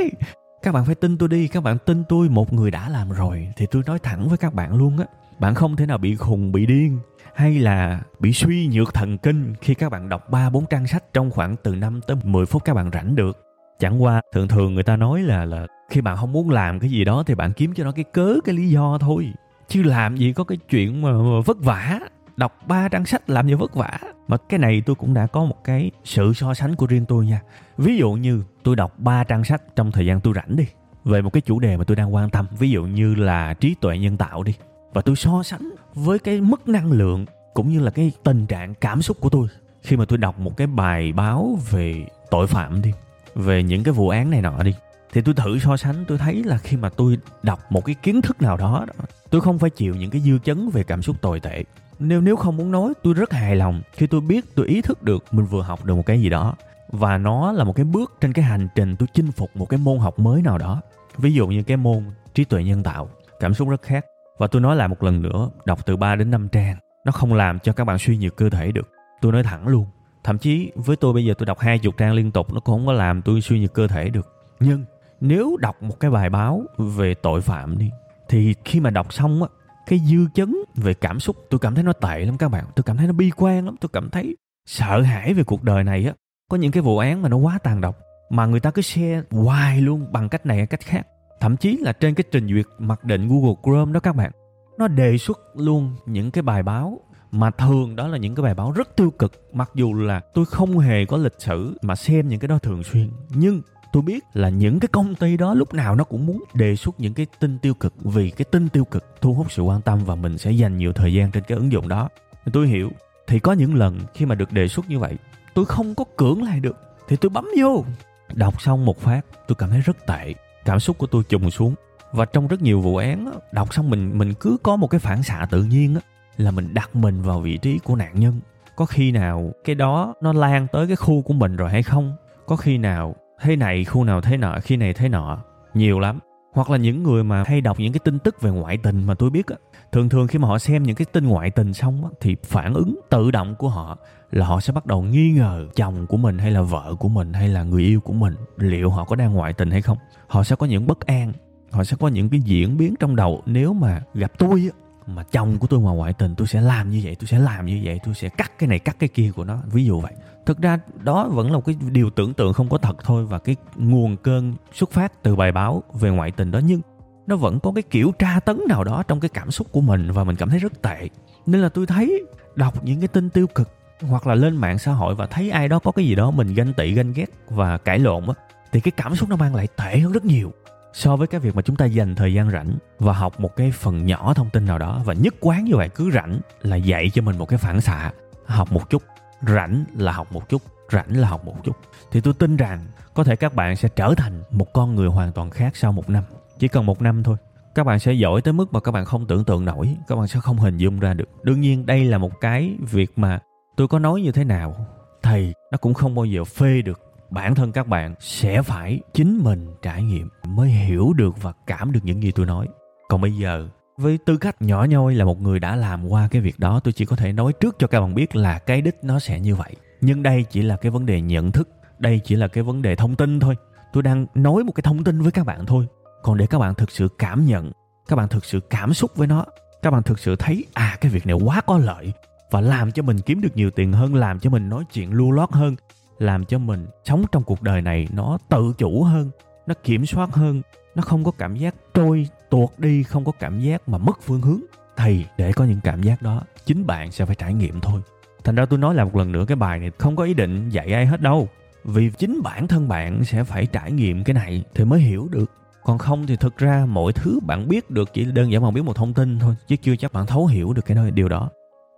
Các 0.64 0.72
bạn 0.72 0.86
phải 0.86 0.96
tin 0.96 1.18
tôi 1.18 1.30
đi, 1.30 1.48
các 1.48 1.64
bạn 1.64 1.78
tin 1.86 2.04
tôi, 2.10 2.30
một 2.30 2.54
người 2.54 2.72
đã 2.72 2.90
làm 2.90 3.10
rồi 3.10 3.48
thì 3.58 3.66
tôi 3.72 3.84
nói 3.86 4.00
thẳng 4.00 4.30
với 4.30 4.38
các 4.38 4.54
bạn 4.54 4.76
luôn 4.76 4.98
á 4.98 5.06
bạn 5.40 5.56
không 5.56 5.76
thể 5.76 5.86
nào 5.86 5.98
bị 5.98 6.16
khùng 6.16 6.52
bị 6.52 6.66
điên 6.66 7.00
hay 7.36 7.60
là 7.60 8.02
bị 8.20 8.34
suy 8.34 8.68
nhược 8.68 8.94
thần 8.94 9.18
kinh 9.18 9.54
khi 9.62 9.74
các 9.74 9.92
bạn 9.92 10.10
đọc 10.10 10.30
3 10.30 10.50
4 10.50 10.66
trang 10.66 10.88
sách 10.88 11.14
trong 11.14 11.32
khoảng 11.32 11.56
từ 11.64 11.76
5 11.76 12.00
tới 12.08 12.18
10 12.24 12.46
phút 12.46 12.66
các 12.66 12.74
bạn 12.74 12.90
rảnh 12.94 13.16
được. 13.16 13.38
Chẳng 13.80 14.04
qua 14.04 14.22
thường 14.34 14.48
thường 14.48 14.74
người 14.74 14.84
ta 14.84 14.96
nói 14.96 15.22
là 15.22 15.46
là 15.46 15.68
khi 15.90 16.02
bạn 16.02 16.18
không 16.18 16.32
muốn 16.32 16.50
làm 16.50 16.80
cái 16.80 16.90
gì 16.90 17.04
đó 17.04 17.24
thì 17.28 17.36
bạn 17.36 17.54
kiếm 17.54 17.74
cho 17.74 17.84
nó 17.84 17.92
cái 17.92 18.04
cớ 18.04 18.36
cái 18.46 18.56
lý 18.56 18.70
do 18.70 18.98
thôi. 18.98 19.34
Chứ 19.68 19.84
làm 19.84 20.18
gì 20.18 20.34
có 20.34 20.44
cái 20.44 20.58
chuyện 20.70 21.02
mà, 21.02 21.12
mà 21.12 21.40
vất 21.46 21.58
vả. 21.60 22.00
Đọc 22.38 22.58
ba 22.68 22.90
trang 22.90 23.06
sách 23.06 23.30
làm 23.30 23.48
gì 23.48 23.54
vất 23.54 23.76
vả. 23.76 24.00
Mà 24.28 24.38
cái 24.50 24.60
này 24.60 24.82
tôi 24.86 24.96
cũng 24.96 25.14
đã 25.14 25.28
có 25.28 25.46
một 25.46 25.64
cái 25.64 25.92
sự 26.04 26.34
so 26.34 26.54
sánh 26.54 26.76
của 26.76 26.86
riêng 26.86 27.06
tôi 27.06 27.26
nha. 27.26 27.42
Ví 27.78 27.98
dụ 27.98 28.12
như 28.12 28.44
tôi 28.64 28.76
đọc 28.76 29.00
ba 29.00 29.24
trang 29.24 29.44
sách 29.44 29.62
trong 29.76 29.92
thời 29.92 30.06
gian 30.06 30.22
tôi 30.22 30.34
rảnh 30.34 30.56
đi 30.56 30.66
về 31.06 31.22
một 31.22 31.30
cái 31.30 31.42
chủ 31.42 31.60
đề 31.60 31.78
mà 31.78 31.84
tôi 31.84 31.96
đang 31.96 32.14
quan 32.14 32.30
tâm. 32.30 32.48
Ví 32.60 32.70
dụ 32.70 32.84
như 32.84 33.16
là 33.16 33.54
trí 33.54 33.76
tuệ 33.82 33.98
nhân 33.98 34.18
tạo 34.18 34.44
đi 34.44 34.54
và 34.96 35.02
tôi 35.02 35.16
so 35.16 35.44
sánh 35.44 35.70
với 35.94 36.20
cái 36.20 36.42
mức 36.42 36.68
năng 36.68 36.92
lượng 36.92 37.26
cũng 37.54 37.70
như 37.70 37.80
là 37.80 37.92
cái 37.92 38.12
tình 38.24 38.46
trạng 38.46 38.76
cảm 38.76 39.02
xúc 39.02 39.18
của 39.20 39.30
tôi 39.30 39.48
khi 39.82 39.98
mà 39.98 40.06
tôi 40.06 40.18
đọc 40.18 40.40
một 40.40 40.58
cái 40.58 40.68
bài 40.68 41.14
báo 41.14 41.60
về 41.72 42.06
tội 42.30 42.48
phạm 42.48 42.82
đi, 42.82 42.92
về 43.36 43.64
những 43.64 43.84
cái 43.84 43.94
vụ 43.94 44.10
án 44.10 44.30
này 44.30 44.42
nọ 44.42 44.64
đi, 44.64 44.74
thì 45.14 45.22
tôi 45.22 45.34
thử 45.34 45.60
so 45.60 45.78
sánh, 45.78 46.06
tôi 46.08 46.18
thấy 46.18 46.44
là 46.44 46.58
khi 46.58 46.78
mà 46.78 46.90
tôi 46.90 47.18
đọc 47.44 47.72
một 47.72 47.86
cái 47.86 47.96
kiến 47.96 48.22
thức 48.22 48.42
nào 48.42 48.58
đó 48.58 48.86
tôi 49.30 49.42
không 49.42 49.60
phải 49.60 49.70
chịu 49.70 49.96
những 49.96 50.10
cái 50.10 50.22
dư 50.22 50.40
chấn 50.40 50.70
về 50.70 50.84
cảm 50.84 51.02
xúc 51.02 51.22
tồi 51.22 51.40
tệ. 51.40 51.64
Nếu 52.00 52.22
nếu 52.22 52.36
không 52.36 52.58
muốn 52.58 52.72
nói, 52.72 52.94
tôi 53.04 53.14
rất 53.14 53.34
hài 53.34 53.56
lòng 53.56 53.82
khi 53.94 54.08
tôi 54.08 54.22
biết 54.22 54.56
tôi 54.56 54.68
ý 54.68 54.82
thức 54.82 55.04
được 55.04 55.24
mình 55.32 55.46
vừa 55.46 55.62
học 55.62 55.86
được 55.86 55.96
một 55.96 56.06
cái 56.06 56.22
gì 56.22 56.30
đó. 56.30 56.56
Và 56.90 57.18
nó 57.18 57.52
là 57.52 57.64
một 57.64 57.76
cái 57.76 57.86
bước 57.86 58.18
trên 58.22 58.34
cái 58.34 58.46
hành 58.46 58.68
trình 58.76 58.96
tôi 58.96 59.08
chinh 59.14 59.32
phục 59.32 59.56
một 59.56 59.66
cái 59.70 59.78
môn 59.78 60.00
học 60.00 60.20
mới 60.20 60.42
nào 60.42 60.58
đó. 60.58 60.82
Ví 61.18 61.34
dụ 61.34 61.48
như 61.48 61.64
cái 61.64 61.78
môn 61.78 62.04
trí 62.34 62.44
tuệ 62.44 62.64
nhân 62.64 62.84
tạo, 62.84 63.10
cảm 63.40 63.54
xúc 63.54 63.70
rất 63.70 63.82
khác 63.82 64.06
và 64.38 64.48
tôi 64.48 64.62
nói 64.62 64.76
lại 64.76 64.88
một 64.88 65.04
lần 65.04 65.22
nữa, 65.22 65.50
đọc 65.66 65.86
từ 65.86 65.98
3 65.98 66.16
đến 66.16 66.32
5 66.32 66.50
trang, 66.50 66.76
nó 67.06 67.12
không 67.12 67.34
làm 67.34 67.60
cho 67.60 67.74
các 67.74 67.84
bạn 67.84 67.98
suy 68.00 68.18
nhược 68.18 68.36
cơ 68.36 68.50
thể 68.50 68.72
được. 68.72 68.90
Tôi 69.22 69.32
nói 69.32 69.44
thẳng 69.44 69.68
luôn, 69.68 69.86
thậm 70.24 70.38
chí 70.38 70.72
với 70.76 70.96
tôi 70.96 71.14
bây 71.14 71.26
giờ 71.26 71.34
tôi 71.38 71.46
đọc 71.46 71.60
hai 71.60 71.80
chục 71.80 71.98
trang 71.98 72.14
liên 72.14 72.32
tục, 72.32 72.54
nó 72.54 72.60
cũng 72.60 72.76
không 72.76 72.86
có 72.86 72.94
làm 72.94 73.22
tôi 73.22 73.42
suy 73.42 73.60
nhược 73.60 73.74
cơ 73.74 73.88
thể 73.88 74.10
được. 74.10 74.28
Nhưng 74.60 74.86
nếu 75.22 75.58
đọc 75.60 75.84
một 75.84 76.00
cái 76.00 76.12
bài 76.12 76.30
báo 76.30 76.64
về 76.78 77.14
tội 77.14 77.42
phạm 77.42 77.78
đi, 77.78 77.92
thì 78.30 78.54
khi 78.66 78.80
mà 78.80 78.90
đọc 78.90 79.14
xong 79.14 79.44
á, 79.44 79.50
cái 79.86 80.00
dư 80.00 80.28
chấn 80.34 80.56
về 80.76 80.94
cảm 80.94 81.20
xúc, 81.20 81.36
tôi 81.50 81.60
cảm 81.60 81.76
thấy 81.76 81.84
nó 81.84 81.94
tệ 81.94 82.26
lắm 82.26 82.38
các 82.38 82.50
bạn. 82.50 82.66
Tôi 82.76 82.84
cảm 82.84 82.98
thấy 82.98 83.08
nó 83.08 83.14
bi 83.14 83.32
quan 83.36 83.66
lắm, 83.66 83.76
tôi 83.82 83.90
cảm 83.94 84.10
thấy 84.10 84.36
sợ 84.66 85.02
hãi 85.02 85.34
về 85.34 85.44
cuộc 85.44 85.64
đời 85.64 85.84
này 85.84 86.06
á. 86.06 86.14
Có 86.50 86.58
những 86.58 86.72
cái 86.72 86.84
vụ 86.84 86.98
án 86.98 87.22
mà 87.22 87.30
nó 87.30 87.38
quá 87.38 87.60
tàn 87.64 87.82
độc, 87.82 87.98
mà 88.30 88.46
người 88.46 88.60
ta 88.60 88.72
cứ 88.72 88.82
share 88.82 89.22
hoài 89.32 89.82
luôn 89.82 90.12
bằng 90.12 90.30
cách 90.30 90.46
này 90.46 90.58
hay 90.58 90.68
cách 90.68 90.82
khác 90.82 91.08
thậm 91.40 91.58
chí 91.58 91.78
là 91.78 91.92
trên 91.92 92.16
cái 92.16 92.24
trình 92.32 92.48
duyệt 92.48 92.66
mặc 92.80 93.04
định 93.04 93.28
Google 93.28 93.56
Chrome 93.64 93.94
đó 93.94 94.00
các 94.00 94.16
bạn, 94.16 94.32
nó 94.78 94.88
đề 94.88 95.18
xuất 95.18 95.40
luôn 95.56 95.96
những 96.06 96.32
cái 96.32 96.42
bài 96.42 96.64
báo 96.64 97.00
mà 97.32 97.52
thường 97.52 97.96
đó 97.96 98.08
là 98.08 98.18
những 98.18 98.36
cái 98.36 98.44
bài 98.44 98.54
báo 98.54 98.72
rất 98.72 98.96
tiêu 98.96 99.12
cực. 99.12 99.32
Mặc 99.54 99.72
dù 99.76 99.94
là 99.94 100.22
tôi 100.34 100.46
không 100.46 100.80
hề 100.80 101.06
có 101.06 101.18
lịch 101.18 101.36
sử 101.38 101.78
mà 101.82 101.96
xem 101.96 102.28
những 102.28 102.40
cái 102.40 102.48
đó 102.48 102.58
thường 102.58 102.84
xuyên, 102.84 103.10
nhưng 103.30 103.62
tôi 103.94 104.04
biết 104.04 104.24
là 104.34 104.50
những 104.50 104.80
cái 104.80 104.88
công 104.88 105.16
ty 105.16 105.38
đó 105.38 105.54
lúc 105.54 105.74
nào 105.74 105.96
nó 105.96 106.04
cũng 106.04 106.26
muốn 106.26 106.44
đề 106.54 106.76
xuất 106.76 107.00
những 107.00 107.14
cái 107.14 107.26
tin 107.40 107.60
tiêu 107.60 107.74
cực. 107.74 107.94
Vì 108.04 108.30
cái 108.30 108.46
tin 108.52 108.70
tiêu 108.70 108.86
cực 108.86 109.22
thu 109.22 109.34
hút 109.34 109.52
sự 109.52 109.64
quan 109.64 109.82
tâm 109.82 110.00
và 110.06 110.16
mình 110.16 110.38
sẽ 110.38 110.52
dành 110.52 110.78
nhiều 110.78 110.94
thời 110.94 111.14
gian 111.14 111.32
trên 111.32 111.44
cái 111.48 111.58
ứng 111.58 111.72
dụng 111.72 111.88
đó. 111.88 112.10
Tôi 112.54 112.68
hiểu, 112.68 112.90
thì 113.28 113.40
có 113.40 113.54
những 113.54 113.76
lần 113.76 114.00
khi 114.14 114.26
mà 114.26 114.36
được 114.36 114.52
đề 114.52 114.68
xuất 114.68 114.90
như 114.90 115.00
vậy, 115.00 115.16
tôi 115.54 115.66
không 115.66 115.96
có 115.96 116.06
cưỡng 116.18 116.44
lại 116.44 116.60
được, 116.60 116.78
thì 117.08 117.16
tôi 117.16 117.30
bấm 117.30 117.48
vô, 117.60 117.86
đọc 118.34 118.62
xong 118.62 118.86
một 118.86 119.00
phát, 119.00 119.22
tôi 119.48 119.56
cảm 119.56 119.70
thấy 119.70 119.82
rất 119.82 120.08
tệ 120.08 120.34
cảm 120.66 120.80
xúc 120.80 120.98
của 120.98 121.08
tôi 121.08 121.24
trùng 121.30 121.52
xuống. 121.52 121.76
Và 122.12 122.26
trong 122.26 122.48
rất 122.48 122.62
nhiều 122.62 122.82
vụ 122.82 122.98
án 122.98 123.32
đọc 123.52 123.74
xong 123.74 123.90
mình 123.90 124.18
mình 124.18 124.34
cứ 124.34 124.58
có 124.64 124.76
một 124.76 124.88
cái 124.88 125.00
phản 125.00 125.24
xạ 125.24 125.48
tự 125.52 125.64
nhiên 125.64 125.98
là 126.38 126.52
mình 126.52 126.74
đặt 126.74 126.96
mình 126.96 127.22
vào 127.22 127.40
vị 127.40 127.58
trí 127.58 127.80
của 127.80 127.96
nạn 127.96 128.20
nhân. 128.20 128.40
Có 128.76 128.86
khi 128.86 129.12
nào 129.12 129.52
cái 129.64 129.76
đó 129.76 130.14
nó 130.22 130.34
lan 130.34 130.68
tới 130.72 130.88
cái 130.88 130.96
khu 130.96 131.22
của 131.22 131.34
mình 131.34 131.56
rồi 131.56 131.70
hay 131.70 131.84
không? 131.84 132.16
Có 132.46 132.56
khi 132.56 132.78
nào 132.78 133.16
thế 133.42 133.56
này, 133.56 133.86
khu 133.86 134.04
nào 134.04 134.22
thế 134.22 134.38
nọ, 134.38 134.60
khi 134.64 134.78
này 134.78 134.94
thế 134.94 135.10
nọ? 135.10 135.38
Nhiều 135.74 136.00
lắm. 136.00 136.20
Hoặc 136.54 136.70
là 136.70 136.78
những 136.78 137.04
người 137.04 137.24
mà 137.24 137.44
hay 137.48 137.62
đọc 137.62 137.80
những 137.80 137.94
cái 137.94 138.00
tin 138.04 138.20
tức 138.20 138.42
về 138.42 138.52
ngoại 138.52 138.78
tình 138.78 139.04
mà 139.04 139.14
tôi 139.14 139.30
biết 139.30 139.48
á, 139.48 139.56
thường 139.92 140.10
thường 140.10 140.28
khi 140.28 140.40
mà 140.40 140.48
họ 140.48 140.60
xem 140.60 140.84
những 140.84 140.96
cái 140.96 141.06
tin 141.12 141.28
ngoại 141.28 141.50
tình 141.50 141.74
xong 141.74 142.04
á, 142.04 142.10
thì 142.22 142.36
phản 142.44 142.74
ứng 142.74 143.00
tự 143.10 143.32
động 143.32 143.56
của 143.56 143.70
họ 143.70 143.98
là 144.36 144.46
họ 144.46 144.60
sẽ 144.60 144.74
bắt 144.74 144.86
đầu 144.86 145.02
nghi 145.02 145.32
ngờ 145.32 145.68
chồng 145.76 146.08
của 146.08 146.18
mình 146.18 146.38
hay 146.38 146.52
là 146.52 146.62
vợ 146.62 146.96
của 147.00 147.10
mình 147.10 147.34
hay 147.34 147.50
là 147.50 147.64
người 147.64 147.84
yêu 147.84 148.00
của 148.00 148.14
mình 148.14 148.36
liệu 148.58 148.90
họ 148.90 149.04
có 149.04 149.16
đang 149.16 149.34
ngoại 149.34 149.54
tình 149.54 149.72
hay 149.72 149.82
không. 149.82 149.98
Họ 150.28 150.44
sẽ 150.44 150.56
có 150.56 150.66
những 150.66 150.88
bất 150.88 151.06
an, 151.06 151.34
họ 151.72 151.84
sẽ 151.84 151.98
có 152.00 152.08
những 152.08 152.30
cái 152.30 152.40
diễn 152.40 152.78
biến 152.78 152.96
trong 153.00 153.16
đầu. 153.16 153.42
Nếu 153.46 153.74
mà 153.74 154.02
gặp 154.14 154.32
tôi 154.38 154.70
á, 154.74 154.80
mà 155.08 155.24
chồng 155.24 155.58
của 155.60 155.68
tôi 155.68 155.80
mà 155.80 155.92
ngoại 155.92 156.14
tình, 156.14 156.36
tôi 156.36 156.48
sẽ 156.48 156.62
làm 156.62 156.90
như 156.90 157.02
vậy, 157.04 157.16
tôi 157.16 157.28
sẽ 157.28 157.40
làm 157.40 157.66
như 157.66 157.82
vậy, 157.84 158.00
tôi 158.06 158.14
sẽ 158.14 158.30
cắt 158.30 158.52
cái 158.60 158.70
này, 158.70 158.80
cắt 158.80 158.96
cái 159.00 159.10
kia 159.10 159.32
của 159.36 159.44
nó. 159.44 159.58
Ví 159.72 159.86
dụ 159.86 160.00
vậy. 160.00 160.14
Thực 160.46 160.62
ra 160.62 160.80
đó 161.04 161.28
vẫn 161.28 161.52
là 161.52 161.54
một 161.54 161.66
cái 161.66 161.76
điều 161.92 162.10
tưởng 162.10 162.34
tượng 162.34 162.54
không 162.54 162.70
có 162.70 162.78
thật 162.78 162.96
thôi 163.04 163.26
và 163.26 163.40
cái 163.40 163.56
nguồn 163.76 164.18
cơn 164.18 164.54
xuất 164.74 164.92
phát 164.92 165.24
từ 165.24 165.36
bài 165.36 165.52
báo 165.52 165.84
về 165.94 166.10
ngoại 166.10 166.32
tình 166.32 166.52
đó. 166.52 166.60
Nhưng 166.64 166.82
nó 167.28 167.36
vẫn 167.36 167.60
có 167.60 167.72
cái 167.76 167.84
kiểu 167.84 168.12
tra 168.20 168.40
tấn 168.40 168.60
nào 168.70 168.84
đó 168.84 169.04
trong 169.08 169.20
cái 169.20 169.30
cảm 169.30 169.52
xúc 169.52 169.68
của 169.72 169.82
mình 169.82 170.12
và 170.12 170.24
mình 170.24 170.36
cảm 170.36 170.50
thấy 170.50 170.60
rất 170.60 170.82
tệ. 170.82 171.10
Nên 171.46 171.62
là 171.62 171.70
tôi 171.70 171.86
thấy 171.86 172.24
đọc 172.56 172.84
những 172.84 173.00
cái 173.00 173.08
tin 173.08 173.30
tiêu 173.30 173.48
cực 173.48 173.70
hoặc 174.02 174.28
là 174.28 174.36
lên 174.36 174.56
mạng 174.58 174.80
xã 174.80 174.92
hội 174.92 175.16
và 175.16 175.26
thấy 175.26 175.50
ai 175.50 175.68
đó 175.68 175.80
có 175.80 175.92
cái 175.92 176.06
gì 176.06 176.16
đó 176.16 176.32
mình 176.32 176.54
ganh 176.54 176.74
tị, 176.74 176.94
ganh 176.94 177.14
ghét 177.14 177.30
và 177.50 177.78
cãi 177.78 178.00
lộn 178.00 178.28
á, 178.28 178.34
thì 178.72 178.80
cái 178.80 178.92
cảm 178.92 179.16
xúc 179.16 179.30
nó 179.30 179.36
mang 179.36 179.56
lại 179.56 179.68
tệ 179.78 180.00
hơn 180.00 180.12
rất 180.12 180.26
nhiều 180.26 180.52
so 180.96 181.16
với 181.16 181.28
cái 181.28 181.40
việc 181.40 181.56
mà 181.56 181.62
chúng 181.62 181.76
ta 181.76 181.86
dành 181.86 182.16
thời 182.16 182.34
gian 182.34 182.52
rảnh 182.52 182.78
và 183.00 183.14
học 183.14 183.40
một 183.40 183.56
cái 183.56 183.72
phần 183.72 184.06
nhỏ 184.06 184.34
thông 184.34 184.50
tin 184.50 184.66
nào 184.66 184.80
đó. 184.80 185.02
Và 185.06 185.14
nhất 185.14 185.36
quán 185.40 185.64
như 185.66 185.76
vậy, 185.76 185.90
cứ 185.90 186.12
rảnh 186.12 186.40
là 186.62 186.76
dạy 186.76 187.10
cho 187.14 187.22
mình 187.22 187.38
một 187.38 187.46
cái 187.46 187.60
phản 187.60 187.82
xạ, 187.82 188.12
học 188.46 188.72
một 188.72 188.90
chút. 188.90 189.04
Rảnh 189.42 189.86
là 189.96 190.12
học 190.12 190.32
một 190.32 190.50
chút, 190.50 190.62
rảnh 190.92 191.18
là 191.18 191.28
học 191.28 191.46
một 191.46 191.64
chút. 191.64 191.76
Thì 192.12 192.22
tôi 192.22 192.34
tin 192.34 192.58
rằng 192.58 192.80
có 193.14 193.24
thể 193.24 193.36
các 193.36 193.54
bạn 193.54 193.76
sẽ 193.76 193.90
trở 193.96 194.14
thành 194.18 194.44
một 194.52 194.74
con 194.74 194.96
người 194.96 195.10
hoàn 195.10 195.32
toàn 195.32 195.50
khác 195.50 195.76
sau 195.76 195.92
một 195.92 196.10
năm. 196.10 196.24
Chỉ 196.60 196.68
cần 196.68 196.86
một 196.86 197.02
năm 197.02 197.24
thôi. 197.24 197.38
Các 197.76 197.84
bạn 197.84 198.00
sẽ 198.00 198.14
giỏi 198.14 198.42
tới 198.42 198.54
mức 198.54 198.74
mà 198.74 198.80
các 198.80 198.92
bạn 198.92 199.06
không 199.06 199.28
tưởng 199.28 199.46
tượng 199.46 199.66
nổi. 199.66 199.96
Các 200.08 200.16
bạn 200.16 200.28
sẽ 200.28 200.40
không 200.40 200.58
hình 200.58 200.78
dung 200.78 201.00
ra 201.00 201.14
được. 201.14 201.30
Đương 201.44 201.62
nhiên, 201.62 201.86
đây 201.86 202.06
là 202.06 202.18
một 202.18 202.42
cái 202.42 202.76
việc 202.80 203.18
mà 203.18 203.40
tôi 203.76 203.88
có 203.88 204.00
nói 204.00 204.22
như 204.22 204.32
thế 204.32 204.44
nào? 204.44 204.76
Thì 205.24 205.54
nó 205.72 205.78
cũng 205.78 205.94
không 205.94 206.16
bao 206.16 206.26
giờ 206.26 206.44
phê 206.44 206.82
được. 206.82 207.02
Bản 207.30 207.56
thân 207.56 207.72
các 207.72 207.88
bạn 207.88 208.16
sẽ 208.20 208.62
phải 208.62 209.00
chính 209.14 209.38
mình 209.44 209.68
trải 209.82 210.04
nghiệm 210.04 210.30
mới 210.44 210.70
hiểu 210.70 211.14
được 211.14 211.42
và 211.42 211.54
cảm 211.68 211.92
được 211.92 212.00
những 212.04 212.24
gì 212.24 212.32
tôi 212.32 212.46
nói. 212.46 212.68
Còn 213.10 213.22
bây 213.22 213.32
giờ, 213.32 213.68
với 213.98 214.20
tư 214.26 214.38
cách 214.38 214.62
nhỏ 214.62 214.84
nhoi 214.84 215.16
là 215.16 215.26
một 215.26 215.42
người 215.42 215.60
đã 215.60 215.76
làm 215.76 216.08
qua 216.08 216.28
cái 216.32 216.42
việc 216.42 216.60
đó, 216.60 216.80
tôi 216.80 216.94
chỉ 216.94 217.06
có 217.06 217.16
thể 217.16 217.34
nói 217.34 217.54
trước 217.54 217.76
cho 217.80 217.88
các 217.88 218.02
bạn 218.02 218.16
biết 218.16 218.36
là 218.36 218.60
cái 218.60 218.82
đích 218.82 218.96
nó 219.04 219.20
sẽ 219.20 219.40
như 219.40 219.56
vậy. 219.56 219.76
Nhưng 220.02 220.24
đây 220.24 220.46
chỉ 220.50 220.62
là 220.62 220.78
cái 220.78 220.92
vấn 220.92 221.06
đề 221.06 221.22
nhận 221.22 221.52
thức, 221.52 221.70
đây 222.00 222.22
chỉ 222.24 222.36
là 222.36 222.48
cái 222.48 222.64
vấn 222.64 222.82
đề 222.82 222.96
thông 222.96 223.16
tin 223.16 223.40
thôi. 223.40 223.56
Tôi 223.94 224.04
đang 224.04 224.26
nói 224.36 224.64
một 224.64 224.72
cái 224.72 224.82
thông 224.82 225.04
tin 225.04 225.22
với 225.22 225.32
các 225.32 225.46
bạn 225.46 225.66
thôi. 225.66 225.88
Còn 226.22 226.38
để 226.38 226.48
các 226.48 226.60
bạn 226.60 226.76
thực 226.76 226.92
sự 226.92 227.08
cảm 227.20 227.46
nhận, 227.46 227.72
các 228.08 228.16
bạn 228.16 228.28
thực 228.28 228.46
sự 228.46 228.60
cảm 228.60 228.94
xúc 228.94 229.12
với 229.16 229.28
nó, 229.28 229.46
các 229.82 229.92
bạn 229.92 230.04
thực 230.04 230.20
sự 230.20 230.36
thấy 230.36 230.66
à 230.74 230.98
cái 231.02 231.12
việc 231.12 231.28
này 231.28 231.36
quá 231.36 231.62
có 231.62 231.78
lợi 231.78 232.14
và 232.52 232.62
làm 232.62 232.92
cho 232.92 233.04
mình 233.04 233.20
kiếm 233.20 233.42
được 233.42 233.56
nhiều 233.56 233.72
tiền 233.72 233.94
hơn, 233.94 234.16
làm 234.16 234.40
cho 234.40 234.50
mình 234.50 234.70
nói 234.70 234.84
chuyện 234.94 235.12
lưu 235.12 235.32
lót 235.32 235.52
hơn, 235.52 235.76
làm 236.20 236.46
cho 236.46 236.58
mình 236.58 236.88
sống 237.04 237.26
trong 237.32 237.44
cuộc 237.44 237.62
đời 237.62 237.82
này 237.82 238.08
nó 238.14 238.38
tự 238.50 238.74
chủ 238.78 239.04
hơn, 239.04 239.30
nó 239.68 239.74
kiểm 239.84 240.06
soát 240.06 240.34
hơn, 240.34 240.62
nó 240.96 241.02
không 241.02 241.24
có 241.24 241.32
cảm 241.32 241.56
giác 241.56 241.76
trôi 241.94 242.28
tuột 242.50 242.70
đi, 242.78 243.04
không 243.04 243.26
có 243.26 243.32
cảm 243.40 243.60
giác 243.60 243.90
mà 243.90 243.98
mất 243.98 244.20
phương 244.22 244.42
hướng. 244.42 244.62
Thì 244.98 245.26
để 245.38 245.52
có 245.52 245.66
những 245.66 245.80
cảm 245.84 246.04
giác 246.04 246.22
đó, 246.22 246.42
chính 246.66 246.88
bạn 246.88 247.12
sẽ 247.12 247.26
phải 247.26 247.36
trải 247.36 247.54
nghiệm 247.54 247.82
thôi. 247.82 248.02
Thành 248.44 248.56
ra 248.56 248.66
tôi 248.66 248.80
nói 248.80 248.96
lại 248.96 249.06
một 249.06 249.16
lần 249.16 249.32
nữa, 249.32 249.46
cái 249.48 249.56
bài 249.56 249.80
này 249.80 249.92
không 249.98 250.16
có 250.16 250.24
ý 250.24 250.34
định 250.34 250.70
dạy 250.70 250.94
ai 250.94 251.06
hết 251.06 251.22
đâu. 251.22 251.48
Vì 251.84 252.10
chính 252.10 252.42
bản 252.44 252.68
thân 252.68 252.88
bạn 252.88 253.24
sẽ 253.24 253.44
phải 253.44 253.66
trải 253.66 253.92
nghiệm 253.92 254.24
cái 254.24 254.34
này 254.34 254.64
thì 254.76 254.84
mới 254.86 255.00
hiểu 255.00 255.28
được. 255.32 255.52
Còn 255.84 255.98
không 255.98 256.28
thì 256.28 256.36
thực 256.36 256.58
ra 256.58 256.86
mọi 256.86 257.14
thứ 257.14 257.40
bạn 257.46 257.68
biết 257.68 257.90
được 257.90 258.14
chỉ 258.14 258.26
đơn 258.26 258.52
giản 258.52 258.64
bạn 258.64 258.74
biết 258.74 258.82
một 258.82 258.96
thông 258.96 259.14
tin 259.14 259.40
thôi, 259.40 259.56
chứ 259.68 259.76
chưa 259.76 259.96
chắc 259.96 260.14
bạn 260.14 260.26
thấu 260.26 260.48
hiểu 260.48 260.74
được 260.74 260.86
cái 260.86 261.12
điều 261.12 261.30
đó 261.30 261.50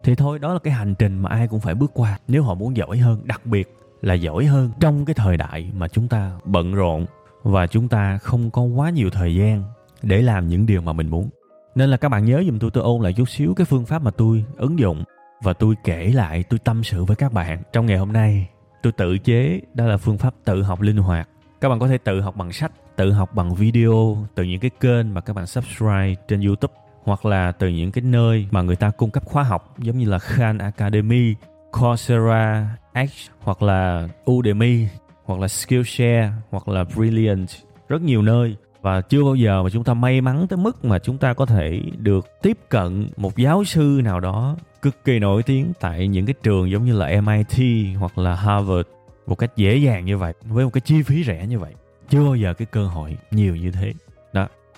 thì 0.07 0.15
thôi, 0.15 0.39
đó 0.39 0.53
là 0.53 0.59
cái 0.59 0.73
hành 0.73 0.95
trình 0.95 1.19
mà 1.19 1.29
ai 1.29 1.47
cũng 1.47 1.59
phải 1.59 1.75
bước 1.75 1.91
qua 1.93 2.19
nếu 2.27 2.43
họ 2.43 2.53
muốn 2.53 2.77
giỏi 2.77 2.97
hơn, 2.97 3.21
đặc 3.23 3.45
biệt 3.45 3.77
là 4.01 4.13
giỏi 4.13 4.45
hơn 4.45 4.71
trong 4.79 5.05
cái 5.05 5.13
thời 5.13 5.37
đại 5.37 5.71
mà 5.73 5.87
chúng 5.87 6.07
ta 6.07 6.31
bận 6.45 6.73
rộn 6.73 7.05
và 7.43 7.67
chúng 7.67 7.87
ta 7.87 8.17
không 8.17 8.51
có 8.51 8.61
quá 8.61 8.89
nhiều 8.89 9.09
thời 9.09 9.35
gian 9.35 9.63
để 10.01 10.21
làm 10.21 10.47
những 10.47 10.65
điều 10.65 10.81
mà 10.81 10.93
mình 10.93 11.09
muốn. 11.09 11.29
Nên 11.75 11.89
là 11.89 11.97
các 11.97 12.09
bạn 12.09 12.25
nhớ 12.25 12.43
giùm 12.45 12.59
tôi 12.59 12.71
tôi 12.71 12.83
ôn 12.83 13.01
lại 13.01 13.13
chút 13.13 13.29
xíu 13.29 13.53
cái 13.53 13.65
phương 13.65 13.85
pháp 13.85 14.01
mà 14.01 14.11
tôi 14.11 14.45
ứng 14.57 14.79
dụng 14.79 15.03
và 15.43 15.53
tôi 15.53 15.75
kể 15.83 16.11
lại, 16.13 16.43
tôi 16.43 16.59
tâm 16.59 16.83
sự 16.83 17.05
với 17.05 17.15
các 17.15 17.33
bạn 17.33 17.61
trong 17.73 17.85
ngày 17.85 17.97
hôm 17.97 18.13
nay. 18.13 18.49
Tôi 18.83 18.91
tự 18.91 19.17
chế, 19.17 19.61
đó 19.73 19.85
là 19.85 19.97
phương 19.97 20.17
pháp 20.17 20.33
tự 20.45 20.63
học 20.63 20.81
linh 20.81 20.97
hoạt. 20.97 21.29
Các 21.61 21.69
bạn 21.69 21.79
có 21.79 21.87
thể 21.87 21.97
tự 21.97 22.21
học 22.21 22.35
bằng 22.35 22.51
sách, 22.51 22.71
tự 22.95 23.11
học 23.11 23.35
bằng 23.35 23.55
video, 23.55 24.17
từ 24.35 24.43
những 24.43 24.59
cái 24.59 24.71
kênh 24.79 25.13
mà 25.13 25.21
các 25.21 25.33
bạn 25.33 25.45
subscribe 25.45 26.15
trên 26.27 26.41
youtube 26.41 26.73
hoặc 27.07 27.25
là 27.25 27.51
từ 27.51 27.67
những 27.67 27.91
cái 27.91 28.01
nơi 28.01 28.47
mà 28.51 28.61
người 28.61 28.75
ta 28.75 28.89
cung 28.89 29.11
cấp 29.11 29.25
khóa 29.25 29.43
học 29.43 29.75
giống 29.77 29.97
như 29.97 30.09
là 30.09 30.19
Khan 30.19 30.57
Academy, 30.57 31.35
Coursera, 31.71 32.77
X 32.93 33.29
hoặc 33.39 33.61
là 33.61 34.07
Udemy 34.31 34.87
hoặc 35.25 35.39
là 35.39 35.47
Skillshare 35.47 36.31
hoặc 36.49 36.67
là 36.67 36.83
Brilliant 36.95 37.47
rất 37.89 38.01
nhiều 38.01 38.21
nơi. 38.21 38.55
Và 38.81 39.01
chưa 39.01 39.23
bao 39.23 39.35
giờ 39.35 39.63
mà 39.63 39.69
chúng 39.69 39.83
ta 39.83 39.93
may 39.93 40.21
mắn 40.21 40.47
tới 40.47 40.57
mức 40.57 40.85
mà 40.85 40.99
chúng 40.99 41.17
ta 41.17 41.33
có 41.33 41.45
thể 41.45 41.81
được 41.97 42.27
tiếp 42.41 42.57
cận 42.69 43.09
một 43.17 43.37
giáo 43.37 43.63
sư 43.63 44.01
nào 44.03 44.19
đó 44.19 44.55
cực 44.81 45.03
kỳ 45.05 45.19
nổi 45.19 45.43
tiếng 45.43 45.73
tại 45.79 46.07
những 46.07 46.25
cái 46.25 46.35
trường 46.43 46.71
giống 46.71 46.85
như 46.85 46.97
là 46.97 47.21
MIT 47.21 47.57
hoặc 47.99 48.17
là 48.17 48.35
Harvard 48.35 48.89
một 49.27 49.35
cách 49.35 49.51
dễ 49.55 49.77
dàng 49.77 50.05
như 50.05 50.17
vậy 50.17 50.33
với 50.41 50.65
một 50.65 50.71
cái 50.73 50.81
chi 50.81 51.03
phí 51.03 51.23
rẻ 51.23 51.47
như 51.47 51.59
vậy. 51.59 51.73
Chưa 52.09 52.23
bao 52.23 52.35
giờ 52.35 52.53
cái 52.53 52.65
cơ 52.65 52.87
hội 52.87 53.17
nhiều 53.31 53.55
như 53.55 53.71
thế 53.71 53.93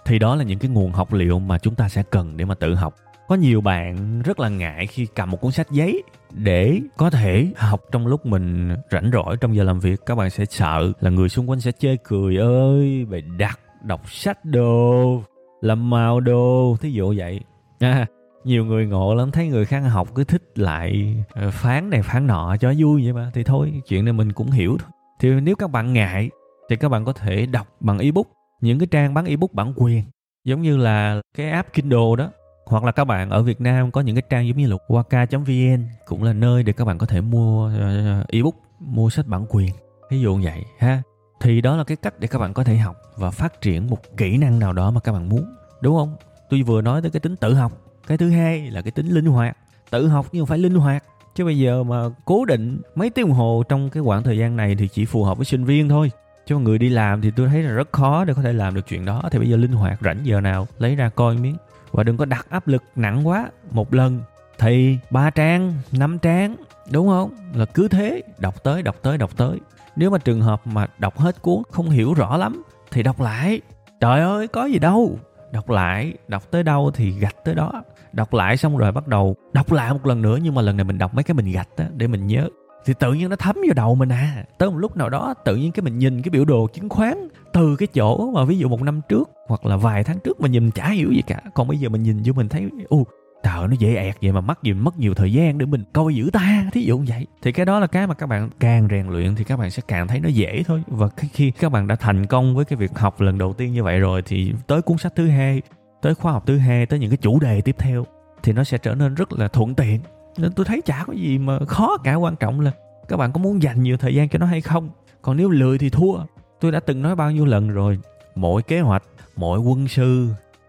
thì 0.10 0.20
đó 0.20 0.36
là 0.36 0.44
những 0.44 0.60
cái 0.60 0.72
nguồn 0.72 0.92
học 0.92 1.14
liệu 1.14 1.40
mà 1.40 1.58
chúng 1.58 1.76
ta 1.76 1.90
sẽ 1.90 2.04
cần 2.04 2.38
để 2.38 2.46
mà 2.46 2.56
tự 2.56 2.76
học. 2.76 2.96
Có 3.28 3.36
nhiều 3.36 3.62
bạn 3.62 4.22
rất 4.22 4.40
là 4.40 4.50
ngại 4.50 4.88
khi 4.88 5.08
cầm 5.16 5.32
một 5.32 5.42
cuốn 5.42 5.52
sách 5.52 5.72
giấy 5.72 6.04
để 6.32 6.80
có 6.98 7.10
thể 7.10 7.48
học 7.58 7.82
trong 7.92 8.08
lúc 8.08 8.26
mình 8.26 8.76
rảnh 8.92 9.10
rỗi 9.14 9.38
trong 9.42 9.56
giờ 9.56 9.64
làm 9.64 9.80
việc. 9.80 10.06
Các 10.06 10.16
bạn 10.16 10.30
sẽ 10.30 10.46
sợ 10.46 10.92
là 11.00 11.10
người 11.10 11.30
xung 11.30 11.50
quanh 11.50 11.60
sẽ 11.60 11.72
chê 11.72 11.96
cười 11.96 12.38
ơi 12.38 13.06
bày 13.10 13.22
đặt 13.22 13.60
đọc 13.84 14.12
sách 14.12 14.46
đồ 14.46 15.22
làm 15.62 15.90
màu 15.90 16.20
đồ. 16.20 16.78
Thí 16.82 16.92
dụ 16.92 17.14
vậy. 17.18 17.40
À, 17.80 18.06
nhiều 18.44 18.66
người 18.66 18.86
ngộ 18.86 19.16
lắm 19.16 19.32
thấy 19.32 19.48
người 19.48 19.66
khác 19.66 19.80
học 19.80 20.08
cứ 20.16 20.24
thích 20.24 20.44
lại 20.56 21.16
ờ, 21.34 21.52
phán 21.52 21.90
này 21.90 22.02
phán 22.02 22.28
nọ 22.28 22.58
cho 22.60 22.74
vui 22.78 23.04
vậy 23.04 23.14
mà. 23.14 23.32
Thì 23.34 23.44
thôi 23.44 23.82
chuyện 23.88 24.06
này 24.06 24.14
mình 24.14 24.32
cũng 24.32 24.52
hiểu 24.52 24.78
thôi. 24.80 24.90
Thì 25.20 25.30
nếu 25.30 25.56
các 25.56 25.72
bạn 25.72 25.94
ngại 25.94 26.30
thì 26.70 26.76
các 26.76 26.90
bạn 26.90 27.06
có 27.06 27.14
thể 27.14 27.46
đọc 27.46 27.68
bằng 27.80 28.00
ebook 28.00 28.28
những 28.62 28.80
cái 28.80 28.88
trang 28.92 29.14
bán 29.14 29.26
ebook 29.26 29.54
bản 29.54 29.74
quyền, 29.76 30.04
giống 30.46 30.62
như 30.62 30.78
là 30.78 31.22
cái 31.38 31.50
app 31.50 31.74
Kindle 31.74 32.16
đó, 32.18 32.32
hoặc 32.66 32.84
là 32.84 32.92
các 32.92 33.06
bạn 33.06 33.30
ở 33.30 33.44
Việt 33.44 33.62
Nam 33.62 33.92
có 33.92 34.02
những 34.02 34.16
cái 34.16 34.24
trang 34.30 34.48
giống 34.48 34.58
như 34.58 34.68
là 34.68 34.76
waka.vn 34.88 35.88
cũng 36.06 36.24
là 36.24 36.34
nơi 36.34 36.64
để 36.64 36.74
các 36.74 36.86
bạn 36.86 36.98
có 36.98 37.06
thể 37.06 37.22
mua 37.22 37.68
ờ, 37.80 38.24
ebook, 38.28 38.56
mua 38.80 39.10
sách 39.10 39.28
bản 39.28 39.46
quyền 39.50 39.70
ví 40.10 40.22
dụ 40.22 40.40
vậy 40.44 40.64
ha. 40.80 41.02
Thì 41.42 41.62
đó 41.62 41.76
là 41.76 41.84
cái 41.84 41.98
cách 41.98 42.20
để 42.20 42.28
các 42.28 42.40
bạn 42.40 42.54
có 42.54 42.64
thể 42.64 42.78
học 42.78 42.96
và 43.16 43.32
phát 43.32 43.62
triển 43.62 43.90
một 43.90 44.18
kỹ 44.18 44.38
năng 44.38 44.60
nào 44.60 44.74
đó 44.74 44.92
mà 44.92 45.00
các 45.00 45.12
bạn 45.12 45.30
muốn, 45.30 45.46
đúng 45.82 45.98
không? 45.98 46.16
Tôi 46.50 46.62
vừa 46.62 46.82
nói 46.82 47.02
tới 47.02 47.12
cái 47.12 47.20
tính 47.20 47.36
tự 47.36 47.54
học, 47.54 47.72
cái 48.08 48.18
thứ 48.18 48.30
hai 48.30 48.72
là 48.72 48.82
cái 48.82 48.92
tính 48.92 49.08
linh 49.08 49.26
hoạt. 49.26 49.58
Tự 49.90 50.08
học 50.08 50.26
nhưng 50.32 50.46
phải 50.46 50.58
linh 50.58 50.76
hoạt, 50.76 51.04
chứ 51.36 51.46
bây 51.46 51.58
giờ 51.58 51.84
mà 51.84 52.04
cố 52.26 52.46
định 52.46 52.82
mấy 52.96 53.10
tiếng 53.10 53.28
đồng 53.28 53.36
hồ 53.36 53.64
trong 53.70 53.90
cái 53.90 54.04
khoảng 54.04 54.24
thời 54.24 54.38
gian 54.38 54.56
này 54.56 54.76
thì 54.76 54.88
chỉ 54.88 55.06
phù 55.06 55.24
hợp 55.24 55.38
với 55.38 55.46
sinh 55.46 55.66
viên 55.66 55.90
thôi 55.90 56.12
cho 56.50 56.60
người 56.60 56.78
đi 56.78 56.90
làm 56.90 57.22
thì 57.22 57.32
tôi 57.32 57.48
thấy 57.48 57.64
là 57.64 57.72
rất 57.72 57.92
khó 57.92 58.26
để 58.26 58.34
có 58.34 58.42
thể 58.42 58.54
làm 58.54 58.76
được 58.76 58.88
chuyện 58.88 59.06
đó. 59.06 59.24
Thì 59.32 59.40
bây 59.40 59.50
giờ 59.50 59.58
linh 59.58 59.72
hoạt, 59.72 60.00
rảnh 60.02 60.20
giờ 60.24 60.42
nào, 60.42 60.68
lấy 60.78 60.96
ra 60.96 61.10
coi 61.10 61.38
miếng. 61.38 61.56
Và 61.92 62.04
đừng 62.04 62.18
có 62.18 62.26
đặt 62.26 62.46
áp 62.50 62.68
lực 62.68 62.84
nặng 62.96 63.28
quá. 63.28 63.50
Một 63.72 63.94
lần 63.94 64.22
thì 64.60 64.98
ba 65.10 65.30
trang, 65.30 65.74
năm 65.92 66.20
trang, 66.20 66.56
đúng 66.92 67.08
không? 67.08 67.32
Là 67.54 67.66
cứ 67.66 67.88
thế, 67.88 68.22
đọc 68.38 68.64
tới 68.64 68.82
đọc 68.84 68.96
tới 69.02 69.18
đọc 69.18 69.38
tới. 69.38 69.60
Nếu 69.96 70.10
mà 70.10 70.18
trường 70.18 70.42
hợp 70.42 70.68
mà 70.68 70.88
đọc 70.98 71.18
hết 71.18 71.42
cuốn, 71.42 71.64
không 71.72 71.90
hiểu 71.90 72.14
rõ 72.14 72.38
lắm, 72.38 72.64
thì 72.92 73.04
đọc 73.04 73.22
lại. 73.22 73.62
Trời 74.00 74.22
ơi, 74.22 74.48
có 74.48 74.66
gì 74.66 74.80
đâu. 74.80 75.18
Đọc 75.52 75.70
lại, 75.70 76.14
đọc 76.28 76.52
tới 76.52 76.64
đâu 76.64 76.92
thì 76.94 77.12
gạch 77.12 77.36
tới 77.46 77.56
đó. 77.56 77.84
Đọc 78.14 78.34
lại 78.34 78.58
xong 78.58 78.78
rồi 78.78 78.92
bắt 78.92 79.08
đầu 79.08 79.36
đọc 79.54 79.72
lại 79.72 79.94
một 79.94 80.06
lần 80.06 80.22
nữa, 80.22 80.38
nhưng 80.42 80.56
mà 80.56 80.62
lần 80.62 80.78
này 80.78 80.84
mình 80.84 80.98
đọc 80.98 81.14
mấy 81.14 81.24
cái 81.24 81.36
mình 81.36 81.52
gạch 81.52 81.70
á, 81.78 81.86
để 81.96 82.08
mình 82.08 82.28
nhớ 82.28 82.48
thì 82.86 82.94
tự 83.00 83.14
nhiên 83.14 83.30
nó 83.30 83.36
thấm 83.36 83.56
vào 83.56 83.74
đầu 83.76 83.96
mình 83.96 84.10
à. 84.10 84.44
Tới 84.58 84.70
một 84.70 84.78
lúc 84.78 84.98
nào 84.98 85.10
đó, 85.10 85.34
tự 85.46 85.56
nhiên 85.56 85.72
cái 85.72 85.84
mình 85.84 86.00
nhìn 86.00 86.22
cái 86.22 86.30
biểu 86.30 86.46
đồ 86.46 86.68
chứng 86.68 86.90
khoán 86.90 87.28
từ 87.54 87.76
cái 87.76 87.88
chỗ 87.88 88.32
mà 88.32 88.44
ví 88.46 88.58
dụ 88.58 88.70
một 88.70 88.82
năm 88.82 89.02
trước 89.10 89.30
hoặc 89.48 89.66
là 89.66 89.78
vài 89.78 90.04
tháng 90.04 90.20
trước 90.20 90.42
mình 90.42 90.52
nhìn 90.52 90.72
chả 90.72 90.90
hiểu 90.90 91.12
gì 91.12 91.22
cả. 91.28 91.42
Còn 91.54 91.68
bây 91.68 91.78
giờ 91.78 91.90
mình 91.90 92.04
nhìn 92.04 92.22
vô 92.26 92.34
mình 92.34 92.50
thấy 92.50 92.70
u 92.90 93.06
trời, 93.44 93.68
nó 93.68 93.76
dễ 93.80 93.96
ẹt 93.96 94.16
vậy 94.22 94.32
mà 94.32 94.42
mất 94.42 94.64
gì, 94.64 94.74
mất 94.74 95.00
nhiều 95.00 95.14
thời 95.14 95.34
gian 95.34 95.58
để 95.58 95.66
mình 95.66 95.84
coi 95.94 96.16
giữ 96.16 96.30
ta. 96.34 96.70
Thí 96.74 96.82
dụ 96.82 96.98
như 96.98 97.06
vậy. 97.08 97.28
Thì 97.42 97.52
cái 97.52 97.66
đó 97.66 97.80
là 97.80 97.88
cái 97.88 98.08
mà 98.08 98.14
các 98.14 98.26
bạn 98.28 98.50
càng 98.60 98.88
rèn 98.92 99.08
luyện 99.08 99.36
thì 99.36 99.44
các 99.44 99.58
bạn 99.60 99.72
sẽ 99.72 99.82
càng 99.88 100.08
thấy 100.08 100.20
nó 100.20 100.30
dễ 100.30 100.64
thôi. 100.68 100.84
Và 100.88 101.08
khi 101.08 101.52
các 101.52 101.72
bạn 101.72 101.88
đã 101.88 101.96
thành 101.96 102.26
công 102.26 102.56
với 102.56 102.66
cái 102.66 102.78
việc 102.78 102.98
học 102.98 103.22
lần 103.22 103.38
đầu 103.38 103.54
tiên 103.54 103.74
như 103.74 103.84
vậy 103.84 104.00
rồi 104.00 104.22
thì 104.26 104.54
tới 104.68 104.82
cuốn 104.82 104.98
sách 104.98 105.16
thứ 105.16 105.28
hai, 105.28 105.62
tới 106.02 106.16
khóa 106.16 106.32
học 106.32 106.44
thứ 106.46 106.58
hai, 106.58 106.86
tới 106.86 107.00
những 107.00 107.10
cái 107.10 107.18
chủ 107.18 107.40
đề 107.40 107.62
tiếp 107.62 107.76
theo 107.80 108.06
thì 108.44 108.54
nó 108.54 108.64
sẽ 108.64 108.78
trở 108.78 108.96
nên 108.96 109.16
rất 109.16 109.34
là 109.34 109.48
thuận 109.48 109.76
tiện 109.76 110.00
nên 110.38 110.52
tôi 110.52 110.66
thấy 110.66 110.82
chả 110.86 111.04
có 111.08 111.14
gì 111.14 111.38
mà 111.38 111.60
khó 111.68 111.98
cả 112.04 112.16
quan 112.16 112.36
trọng 112.36 112.60
là 112.60 112.72
các 113.08 113.18
bạn 113.18 113.32
có 113.32 113.40
muốn 113.40 113.64
dành 113.64 113.84
nhiều 113.84 113.98
thời 113.98 114.16
gian 114.16 114.30
cho 114.30 114.40
nó 114.40 114.46
hay 114.46 114.62
không. 114.62 114.90
Còn 115.22 115.38
nếu 115.38 115.50
lười 115.50 115.78
thì 115.78 115.90
thua. 115.90 116.14
Tôi 116.60 116.72
đã 116.72 116.80
từng 116.80 117.02
nói 117.02 117.16
bao 117.16 117.32
nhiêu 117.32 117.46
lần 117.46 117.70
rồi, 117.70 118.00
mỗi 118.36 118.62
kế 118.62 118.80
hoạch, 118.80 119.04
mỗi 119.36 119.60
quân 119.60 119.88
sư, 119.88 120.28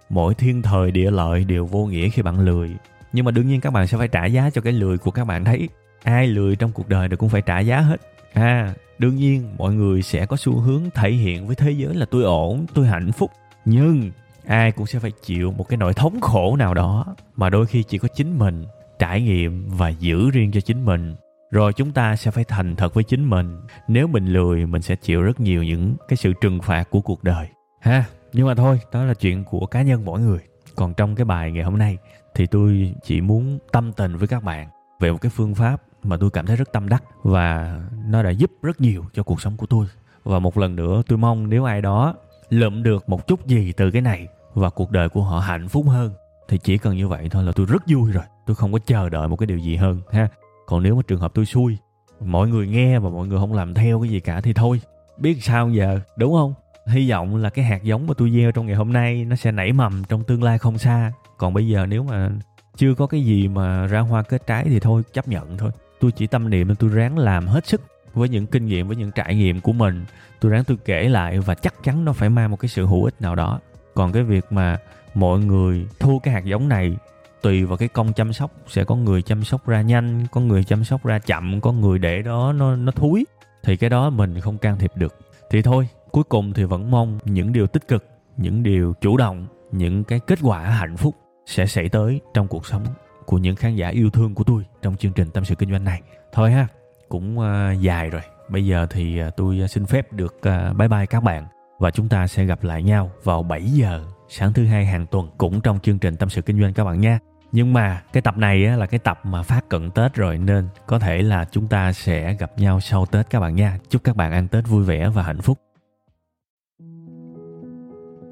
mỗi 0.08 0.34
thiên 0.34 0.62
thời, 0.62 0.90
địa 0.90 1.10
lợi 1.10 1.44
đều 1.44 1.66
vô 1.66 1.86
nghĩa 1.86 2.08
khi 2.08 2.22
bạn 2.22 2.40
lười. 2.40 2.70
Nhưng 3.12 3.24
mà 3.24 3.30
đương 3.30 3.48
nhiên 3.48 3.60
các 3.60 3.72
bạn 3.72 3.86
sẽ 3.86 3.98
phải 3.98 4.08
trả 4.08 4.26
giá 4.26 4.50
cho 4.50 4.60
cái 4.60 4.72
lười 4.72 4.98
của 4.98 5.10
các 5.10 5.24
bạn 5.24 5.44
thấy. 5.44 5.68
Ai 6.02 6.26
lười 6.26 6.56
trong 6.56 6.72
cuộc 6.72 6.88
đời 6.88 7.08
đều 7.08 7.16
cũng 7.16 7.28
phải 7.28 7.42
trả 7.42 7.60
giá 7.60 7.80
hết. 7.80 8.00
À 8.32 8.74
đương 8.98 9.16
nhiên 9.16 9.54
mọi 9.58 9.74
người 9.74 10.02
sẽ 10.02 10.26
có 10.26 10.36
xu 10.36 10.58
hướng 10.58 10.90
thể 10.94 11.10
hiện 11.10 11.46
với 11.46 11.56
thế 11.56 11.70
giới 11.70 11.94
là 11.94 12.06
tôi 12.10 12.22
ổn, 12.22 12.66
tôi 12.74 12.86
hạnh 12.86 13.12
phúc. 13.12 13.30
Nhưng 13.64 14.10
ai 14.46 14.72
cũng 14.72 14.86
sẽ 14.86 14.98
phải 14.98 15.10
chịu 15.22 15.52
một 15.52 15.68
cái 15.68 15.76
nỗi 15.76 15.94
thống 15.94 16.20
khổ 16.20 16.56
nào 16.56 16.74
đó 16.74 17.06
mà 17.36 17.50
đôi 17.50 17.66
khi 17.66 17.82
chỉ 17.82 17.98
có 17.98 18.08
chính 18.14 18.38
mình 18.38 18.64
trải 19.00 19.22
nghiệm 19.22 19.68
và 19.68 19.88
giữ 19.88 20.30
riêng 20.30 20.52
cho 20.52 20.60
chính 20.60 20.84
mình. 20.84 21.14
Rồi 21.50 21.72
chúng 21.72 21.92
ta 21.92 22.16
sẽ 22.16 22.30
phải 22.30 22.44
thành 22.44 22.76
thật 22.76 22.94
với 22.94 23.04
chính 23.04 23.30
mình. 23.30 23.60
Nếu 23.88 24.06
mình 24.06 24.26
lười, 24.26 24.66
mình 24.66 24.82
sẽ 24.82 24.96
chịu 24.96 25.22
rất 25.22 25.40
nhiều 25.40 25.62
những 25.62 25.96
cái 26.08 26.16
sự 26.16 26.32
trừng 26.40 26.60
phạt 26.62 26.90
của 26.90 27.00
cuộc 27.00 27.24
đời. 27.24 27.48
Ha, 27.80 28.04
nhưng 28.32 28.46
mà 28.46 28.54
thôi, 28.54 28.80
đó 28.92 29.04
là 29.04 29.14
chuyện 29.14 29.44
của 29.44 29.66
cá 29.66 29.82
nhân 29.82 30.04
mỗi 30.04 30.20
người. 30.20 30.40
Còn 30.76 30.94
trong 30.94 31.14
cái 31.14 31.24
bài 31.24 31.52
ngày 31.52 31.64
hôm 31.64 31.78
nay 31.78 31.98
thì 32.34 32.46
tôi 32.46 32.94
chỉ 33.02 33.20
muốn 33.20 33.58
tâm 33.72 33.92
tình 33.92 34.16
với 34.16 34.28
các 34.28 34.44
bạn 34.44 34.68
về 35.00 35.12
một 35.12 35.18
cái 35.20 35.30
phương 35.34 35.54
pháp 35.54 35.82
mà 36.02 36.16
tôi 36.20 36.30
cảm 36.30 36.46
thấy 36.46 36.56
rất 36.56 36.72
tâm 36.72 36.88
đắc 36.88 37.02
và 37.22 37.80
nó 38.06 38.22
đã 38.22 38.30
giúp 38.30 38.50
rất 38.62 38.80
nhiều 38.80 39.04
cho 39.12 39.22
cuộc 39.22 39.40
sống 39.40 39.56
của 39.56 39.66
tôi. 39.66 39.86
Và 40.24 40.38
một 40.38 40.58
lần 40.58 40.76
nữa, 40.76 41.02
tôi 41.08 41.18
mong 41.18 41.48
nếu 41.48 41.64
ai 41.64 41.82
đó 41.82 42.14
lượm 42.50 42.82
được 42.82 43.08
một 43.08 43.26
chút 43.26 43.46
gì 43.46 43.72
từ 43.72 43.90
cái 43.90 44.02
này 44.02 44.28
và 44.54 44.70
cuộc 44.70 44.90
đời 44.90 45.08
của 45.08 45.22
họ 45.22 45.40
hạnh 45.40 45.68
phúc 45.68 45.86
hơn, 45.88 46.12
thì 46.48 46.58
chỉ 46.58 46.78
cần 46.78 46.96
như 46.96 47.08
vậy 47.08 47.28
thôi 47.30 47.44
là 47.44 47.52
tôi 47.52 47.66
rất 47.66 47.82
vui 47.86 48.12
rồi 48.12 48.24
tôi 48.50 48.54
không 48.54 48.72
có 48.72 48.78
chờ 48.86 49.08
đợi 49.08 49.28
một 49.28 49.36
cái 49.36 49.46
điều 49.46 49.58
gì 49.58 49.76
hơn, 49.76 50.00
ha. 50.12 50.28
Còn 50.66 50.82
nếu 50.82 50.96
mà 50.96 51.02
trường 51.08 51.20
hợp 51.20 51.34
tôi 51.34 51.46
xui, 51.46 51.78
mọi 52.20 52.48
người 52.48 52.68
nghe 52.68 52.98
và 52.98 53.10
mọi 53.10 53.26
người 53.26 53.38
không 53.38 53.52
làm 53.52 53.74
theo 53.74 54.00
cái 54.00 54.10
gì 54.10 54.20
cả 54.20 54.40
thì 54.40 54.52
thôi. 54.52 54.80
Biết 55.18 55.44
sao 55.44 55.70
giờ, 55.70 56.00
đúng 56.16 56.32
không? 56.32 56.54
Hy 56.86 57.10
vọng 57.10 57.36
là 57.36 57.50
cái 57.50 57.64
hạt 57.64 57.82
giống 57.82 58.06
mà 58.06 58.14
tôi 58.18 58.30
gieo 58.30 58.52
trong 58.52 58.66
ngày 58.66 58.76
hôm 58.76 58.92
nay 58.92 59.24
nó 59.24 59.36
sẽ 59.36 59.52
nảy 59.52 59.72
mầm 59.72 60.02
trong 60.08 60.24
tương 60.24 60.42
lai 60.42 60.58
không 60.58 60.78
xa. 60.78 61.12
Còn 61.38 61.54
bây 61.54 61.68
giờ 61.68 61.86
nếu 61.86 62.02
mà 62.02 62.30
chưa 62.76 62.94
có 62.94 63.06
cái 63.06 63.24
gì 63.24 63.48
mà 63.48 63.86
ra 63.86 64.00
hoa 64.00 64.22
kết 64.22 64.46
trái 64.46 64.64
thì 64.64 64.80
thôi, 64.80 65.02
chấp 65.12 65.28
nhận 65.28 65.58
thôi. 65.58 65.70
Tôi 66.00 66.12
chỉ 66.12 66.26
tâm 66.26 66.50
niệm 66.50 66.68
là 66.68 66.74
tôi 66.78 66.90
ráng 66.90 67.18
làm 67.18 67.46
hết 67.46 67.66
sức 67.66 67.82
với 68.14 68.28
những 68.28 68.46
kinh 68.46 68.66
nghiệm, 68.66 68.88
với 68.88 68.96
những 68.96 69.10
trải 69.10 69.34
nghiệm 69.34 69.60
của 69.60 69.72
mình. 69.72 70.04
Tôi 70.40 70.52
ráng 70.52 70.64
tôi 70.64 70.76
kể 70.84 71.08
lại 71.08 71.38
và 71.38 71.54
chắc 71.54 71.74
chắn 71.84 72.04
nó 72.04 72.12
phải 72.12 72.30
mang 72.30 72.50
một 72.50 72.56
cái 72.56 72.68
sự 72.68 72.86
hữu 72.86 73.04
ích 73.04 73.20
nào 73.20 73.34
đó. 73.34 73.60
Còn 73.94 74.12
cái 74.12 74.22
việc 74.22 74.44
mà 74.50 74.78
mọi 75.14 75.38
người 75.38 75.86
thu 75.98 76.18
cái 76.18 76.34
hạt 76.34 76.44
giống 76.44 76.68
này 76.68 76.96
tùy 77.42 77.64
vào 77.64 77.76
cái 77.76 77.88
công 77.88 78.12
chăm 78.12 78.32
sóc. 78.32 78.50
Sẽ 78.66 78.84
có 78.84 78.94
người 78.96 79.22
chăm 79.22 79.44
sóc 79.44 79.66
ra 79.66 79.82
nhanh 79.82 80.26
có 80.32 80.40
người 80.40 80.64
chăm 80.64 80.84
sóc 80.84 81.04
ra 81.04 81.18
chậm 81.18 81.60
có 81.60 81.72
người 81.72 81.98
để 81.98 82.22
đó 82.22 82.52
nó 82.52 82.76
nó 82.76 82.92
thúi. 82.92 83.26
Thì 83.62 83.76
cái 83.76 83.90
đó 83.90 84.10
mình 84.10 84.40
không 84.40 84.58
can 84.58 84.78
thiệp 84.78 84.90
được. 84.94 85.14
Thì 85.50 85.62
thôi 85.62 85.88
cuối 86.10 86.24
cùng 86.24 86.52
thì 86.52 86.64
vẫn 86.64 86.90
mong 86.90 87.18
những 87.24 87.52
điều 87.52 87.66
tích 87.66 87.88
cực 87.88 88.04
những 88.36 88.62
điều 88.62 88.94
chủ 89.00 89.16
động 89.16 89.46
những 89.72 90.04
cái 90.04 90.20
kết 90.26 90.38
quả 90.42 90.60
hạnh 90.60 90.96
phúc 90.96 91.14
sẽ 91.46 91.66
xảy 91.66 91.88
tới 91.88 92.20
trong 92.34 92.48
cuộc 92.48 92.66
sống 92.66 92.84
của 93.26 93.38
những 93.38 93.56
khán 93.56 93.76
giả 93.76 93.88
yêu 93.88 94.10
thương 94.10 94.34
của 94.34 94.44
tôi 94.44 94.64
trong 94.82 94.96
chương 94.96 95.12
trình 95.12 95.30
tâm 95.30 95.44
sự 95.44 95.54
kinh 95.54 95.70
doanh 95.70 95.84
này. 95.84 96.02
Thôi 96.32 96.50
ha 96.50 96.66
cũng 97.08 97.38
uh, 97.38 97.80
dài 97.80 98.10
rồi. 98.10 98.22
Bây 98.48 98.66
giờ 98.66 98.86
thì 98.90 99.22
uh, 99.22 99.36
tôi 99.36 99.60
à, 99.62 99.66
xin 99.66 99.86
phép 99.86 100.12
được 100.12 100.36
uh, 100.36 100.76
bye 100.76 100.88
bye 100.88 101.06
các 101.06 101.22
bạn 101.22 101.46
và 101.78 101.90
chúng 101.90 102.08
ta 102.08 102.26
sẽ 102.26 102.44
gặp 102.44 102.64
lại 102.64 102.82
nhau 102.82 103.10
vào 103.24 103.42
7 103.42 103.62
giờ 103.62 104.04
sáng 104.28 104.52
thứ 104.52 104.66
hai 104.66 104.86
hàng 104.86 105.06
tuần 105.06 105.28
cũng 105.38 105.60
trong 105.60 105.78
chương 105.80 105.98
trình 105.98 106.16
tâm 106.16 106.28
sự 106.28 106.42
kinh 106.42 106.60
doanh 106.60 106.74
các 106.74 106.84
bạn 106.84 107.00
nha 107.00 107.18
nhưng 107.52 107.72
mà 107.72 108.02
cái 108.12 108.22
tập 108.22 108.38
này 108.38 108.66
á, 108.66 108.76
là 108.76 108.86
cái 108.86 108.98
tập 108.98 109.20
mà 109.24 109.42
phát 109.42 109.68
cận 109.68 109.90
tết 109.90 110.14
rồi 110.14 110.38
nên 110.38 110.68
có 110.86 110.98
thể 110.98 111.22
là 111.22 111.44
chúng 111.44 111.68
ta 111.68 111.92
sẽ 111.92 112.34
gặp 112.34 112.52
nhau 112.58 112.80
sau 112.80 113.06
tết 113.06 113.30
các 113.30 113.40
bạn 113.40 113.54
nha. 113.54 113.78
Chúc 113.88 114.04
các 114.04 114.16
bạn 114.16 114.32
ăn 114.32 114.48
tết 114.48 114.68
vui 114.68 114.84
vẻ 114.84 115.08
và 115.08 115.22
hạnh 115.22 115.40
phúc. 115.40 115.58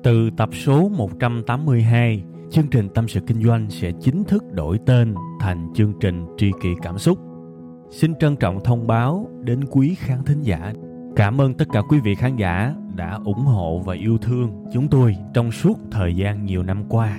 Từ 0.03 0.31
tập 0.37 0.49
số 0.53 0.89
182 0.89 2.25
chương 2.51 2.69
trình 2.69 2.89
tâm 2.95 3.09
sự 3.09 3.21
kinh 3.21 3.43
doanh 3.43 3.71
sẽ 3.71 3.93
chính 4.01 4.25
thức 4.25 4.45
đổi 4.53 4.79
tên 4.87 5.15
thành 5.41 5.69
chương 5.75 5.93
trình 6.01 6.27
tri 6.37 6.51
kỷ 6.63 6.69
cảm 6.83 6.99
xúc. 6.99 7.19
Xin 7.91 8.15
trân 8.15 8.37
trọng 8.37 8.65
thông 8.65 8.87
báo 8.87 9.29
đến 9.45 9.65
quý 9.71 9.95
khán 9.95 10.25
thính 10.25 10.43
giả. 10.43 10.73
Cảm 11.17 11.41
ơn 11.41 11.55
tất 11.55 11.65
cả 11.73 11.81
quý 11.89 12.01
vị 12.01 12.15
khán 12.15 12.37
giả 12.37 12.75
đã 12.95 13.19
ủng 13.25 13.45
hộ 13.45 13.79
và 13.79 13.95
yêu 13.95 14.19
thương 14.19 14.65
chúng 14.73 14.89
tôi 14.89 15.17
trong 15.35 15.53
suốt 15.53 15.79
thời 15.91 16.17
gian 16.17 16.45
nhiều 16.45 16.63
năm 16.63 16.85
qua 16.89 17.19